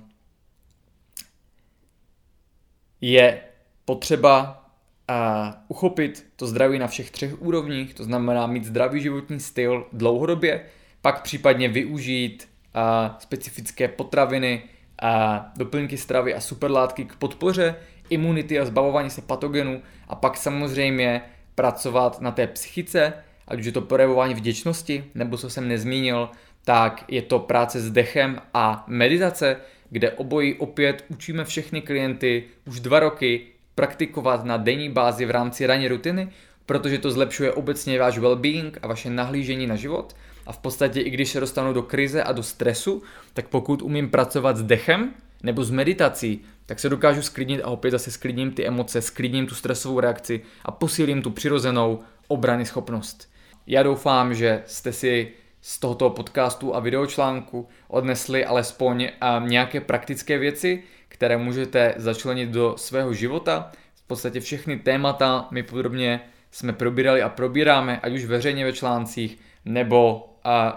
je 3.12 3.40
potřeba 3.86 4.66
a 5.08 5.54
uchopit 5.68 6.26
to 6.36 6.48
zdraví 6.48 6.80
na 6.80 6.88
všech 6.88 7.12
třech 7.12 7.42
úrovních, 7.42 7.94
to 7.94 8.04
znamená 8.04 8.48
mít 8.48 8.66
zdravý 8.66 9.02
životní 9.02 9.40
styl 9.40 9.86
dlouhodobě, 9.94 10.66
pak 11.02 11.22
případně 11.22 11.70
využít 11.70 12.48
a, 12.74 13.18
specifické 13.20 13.88
potraviny, 13.88 14.64
a 15.02 15.46
doplňky 15.58 15.98
stravy 15.98 16.34
a 16.34 16.42
superlátky 16.42 17.06
k 17.06 17.16
podpoře 17.16 17.76
imunity 18.10 18.60
a 18.60 18.66
zbavování 18.66 19.10
se 19.10 19.22
patogenů 19.22 19.82
a 20.08 20.16
pak 20.16 20.38
samozřejmě 20.38 21.22
pracovat 21.56 22.22
na 22.22 22.32
té 22.32 22.48
psychice, 22.48 23.14
ať 23.48 23.60
už 23.60 23.66
je 23.66 23.72
to 23.72 23.82
projevování 23.82 24.34
vděčnosti, 24.34 25.06
nebo 25.16 25.38
co 25.38 25.50
jsem 25.50 25.68
nezmínil, 25.68 26.30
tak 26.64 27.06
je 27.08 27.22
to 27.22 27.40
práce 27.40 27.82
s 27.82 27.92
dechem 27.92 28.42
a 28.54 28.84
meditace, 28.88 29.58
kde 29.90 30.12
obojí 30.12 30.54
opět 30.54 31.06
učíme 31.08 31.46
všechny 31.46 31.82
klienty 31.82 32.44
už 32.66 32.80
dva 32.80 33.00
roky 33.00 33.48
praktikovat 33.76 34.46
na 34.46 34.58
denní 34.58 34.90
bázi 34.90 35.26
v 35.26 35.32
rámci 35.32 35.66
ranní 35.66 35.88
rutiny, 35.88 36.30
protože 36.66 36.98
to 36.98 37.12
zlepšuje 37.12 37.52
obecně 37.52 38.00
váš 38.00 38.20
well-being 38.20 38.72
a 38.82 38.88
vaše 38.88 39.10
nahlížení 39.10 39.68
na 39.68 39.76
život. 39.76 40.16
A 40.46 40.52
v 40.52 40.58
podstatě 40.58 41.02
i 41.02 41.10
když 41.10 41.30
se 41.30 41.40
dostanu 41.40 41.74
do 41.74 41.84
krize 41.84 42.24
a 42.24 42.32
do 42.32 42.44
stresu, 42.44 43.04
tak 43.34 43.48
pokud 43.48 43.82
umím 43.82 44.10
pracovat 44.10 44.58
s 44.58 44.64
dechem 44.64 45.14
nebo 45.44 45.64
s 45.64 45.72
meditací, 45.72 46.42
tak 46.66 46.80
se 46.80 46.90
dokážu 46.90 47.22
sklidnit 47.22 47.62
a 47.64 47.68
opět 47.68 47.92
zase 47.92 48.12
sklidním 48.12 48.52
ty 48.52 48.68
emoce, 48.68 49.02
sklidním 49.02 49.48
tu 49.48 49.56
stresovou 49.56 50.00
reakci 50.00 50.42
a 50.66 50.72
posílím 50.72 51.22
tu 51.22 51.32
přirozenou 51.32 52.00
obrany 52.28 52.66
schopnost. 52.66 53.30
Já 53.68 53.84
doufám, 53.84 54.34
že 54.34 54.64
jste 54.66 54.94
si 54.94 55.32
z 55.68 55.80
tohoto 55.80 56.10
podcastu 56.10 56.76
a 56.76 56.80
videočlánku 56.80 57.68
odnesli 57.88 58.46
alespoň 58.46 59.10
nějaké 59.40 59.82
praktické 59.82 60.38
věci, 60.38 60.84
které 61.08 61.38
můžete 61.38 61.94
začlenit 61.98 62.50
do 62.50 62.74
svého 62.78 63.14
života. 63.14 63.72
V 63.96 64.08
podstatě 64.08 64.40
všechny 64.40 64.80
témata 64.80 65.48
my 65.52 65.64
podrobně 65.64 66.22
jsme 66.52 66.74
probírali 66.74 67.22
a 67.22 67.30
probíráme, 67.30 68.00
ať 68.00 68.14
už 68.14 68.26
veřejně 68.26 68.66
ve 68.66 68.74
článcích 68.74 69.38
nebo 69.66 70.30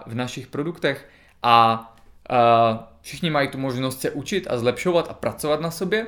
v 0.06 0.14
našich 0.14 0.46
produktech 0.46 1.08
a 1.42 1.96
všichni 3.00 3.30
mají 3.30 3.48
tu 3.48 3.58
možnost 3.58 4.00
se 4.00 4.10
učit 4.10 4.46
a 4.50 4.58
zlepšovat 4.58 5.10
a 5.10 5.14
pracovat 5.14 5.60
na 5.60 5.70
sobě 5.70 6.06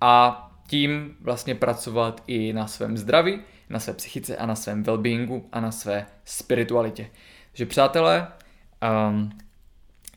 a 0.00 0.50
tím 0.66 1.16
vlastně 1.20 1.54
pracovat 1.54 2.22
i 2.26 2.52
na 2.52 2.66
svém 2.66 2.96
zdraví, 2.96 3.40
na 3.70 3.78
své 3.78 3.92
psychice 3.92 4.36
a 4.36 4.46
na 4.46 4.54
svém 4.54 4.82
wellbeingu 4.82 5.48
a 5.52 5.60
na 5.60 5.72
své 5.72 6.06
spiritualitě. 6.24 7.10
Takže 7.52 7.66
přátelé, 7.66 8.28
um, 9.08 9.30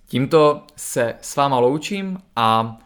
tímto 0.06 0.64
se 0.76 1.16
s 1.22 1.36
váma 1.36 1.60
loučím 1.60 2.18
a 2.36 2.78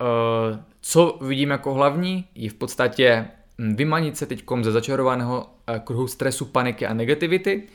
uh, 0.00 0.58
co 0.80 1.18
vidím 1.20 1.50
jako 1.50 1.74
hlavní 1.74 2.28
je 2.34 2.50
v 2.50 2.54
podstatě 2.54 3.28
hm, 3.58 3.76
vymanit 3.76 4.16
se 4.16 4.26
teď 4.26 4.44
ze 4.62 4.72
začarovaného 4.72 5.46
uh, 5.46 5.78
kruhu 5.78 6.08
stresu, 6.08 6.44
paniky 6.44 6.86
a 6.86 6.94
negativity, 6.94 7.68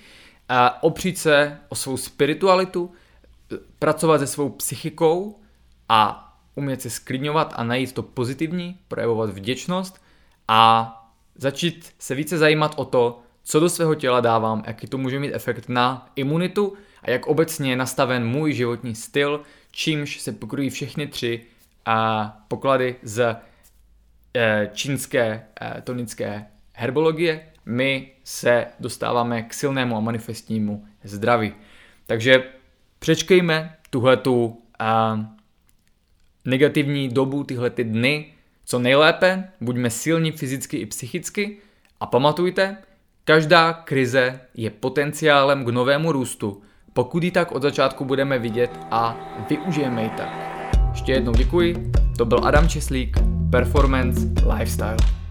a 0.50 0.84
opřít 0.84 1.18
se 1.18 1.58
o 1.70 1.76
svou 1.76 1.98
spiritualitu, 1.98 2.92
pracovat 3.80 4.20
se 4.20 4.28
svou 4.28 4.50
psychikou 4.50 5.40
a 5.90 6.30
umět 6.56 6.82
se 6.82 6.90
sklidňovat 6.90 7.54
a 7.56 7.64
najít 7.64 7.94
to 7.94 8.04
pozitivní, 8.04 8.80
projevovat 8.88 9.30
vděčnost 9.30 10.02
a 10.48 10.90
začít 11.36 11.94
se 12.00 12.16
více 12.16 12.38
zajímat 12.38 12.74
o 12.76 12.86
to, 12.86 13.23
co 13.44 13.60
do 13.60 13.70
svého 13.70 13.96
těla 13.96 14.22
dávám, 14.22 14.64
jaký 14.68 14.88
to 14.88 14.98
může 14.98 15.20
mít 15.20 15.34
efekt 15.34 15.70
na 15.70 16.12
imunitu 16.16 16.74
a 17.02 17.12
jak 17.12 17.28
obecně 17.28 17.70
je 17.70 17.76
nastaven 17.76 18.26
můj 18.26 18.54
životní 18.54 18.96
styl, 18.96 19.42
čímž 19.72 20.20
se 20.20 20.32
pokryjí 20.32 20.70
všechny 20.70 21.08
tři 21.08 21.42
a 21.86 22.28
poklady 22.48 22.96
z 23.02 23.36
e, 24.36 24.70
čínské 24.74 25.44
e, 25.62 25.82
tonické 25.82 26.46
herbologie. 26.74 27.46
My 27.66 28.12
se 28.24 28.68
dostáváme 28.80 29.44
k 29.44 29.54
silnému 29.54 29.98
a 29.98 30.00
manifestnímu 30.00 30.86
zdraví. 31.04 31.54
Takže 32.06 32.44
přečkejme 33.00 33.76
tuhletu 33.90 34.62
a, 34.80 35.20
negativní 36.46 37.10
dobu, 37.10 37.44
tyhle 37.44 37.70
ty 37.70 37.84
dny, 37.84 38.34
co 38.66 38.80
nejlépe, 38.80 39.52
buďme 39.62 39.90
silní 39.90 40.32
fyzicky 40.32 40.78
i 40.78 40.86
psychicky 40.86 41.58
a 42.00 42.06
pamatujte, 42.06 42.78
každá 43.26 43.74
krize 43.74 44.40
je 44.54 44.70
potenciálem 44.70 45.66
k 45.66 45.68
novému 45.68 46.12
růstu, 46.12 46.62
pokud 46.94 47.24
ji 47.24 47.32
tak 47.32 47.52
od 47.52 47.62
začátku 47.62 48.06
budeme 48.06 48.40
vidět 48.40 48.72
a 48.92 49.18
využijeme 49.50 50.04
ji 50.04 50.10
tak. 50.10 50.30
Ještě 50.92 51.12
jednou 51.12 51.32
děkuji, 51.32 51.92
to 52.18 52.26
byl 52.26 52.40
Adam 52.44 52.70
Česlík, 52.70 53.18
Performance 53.52 54.20
Lifestyle. 54.54 55.23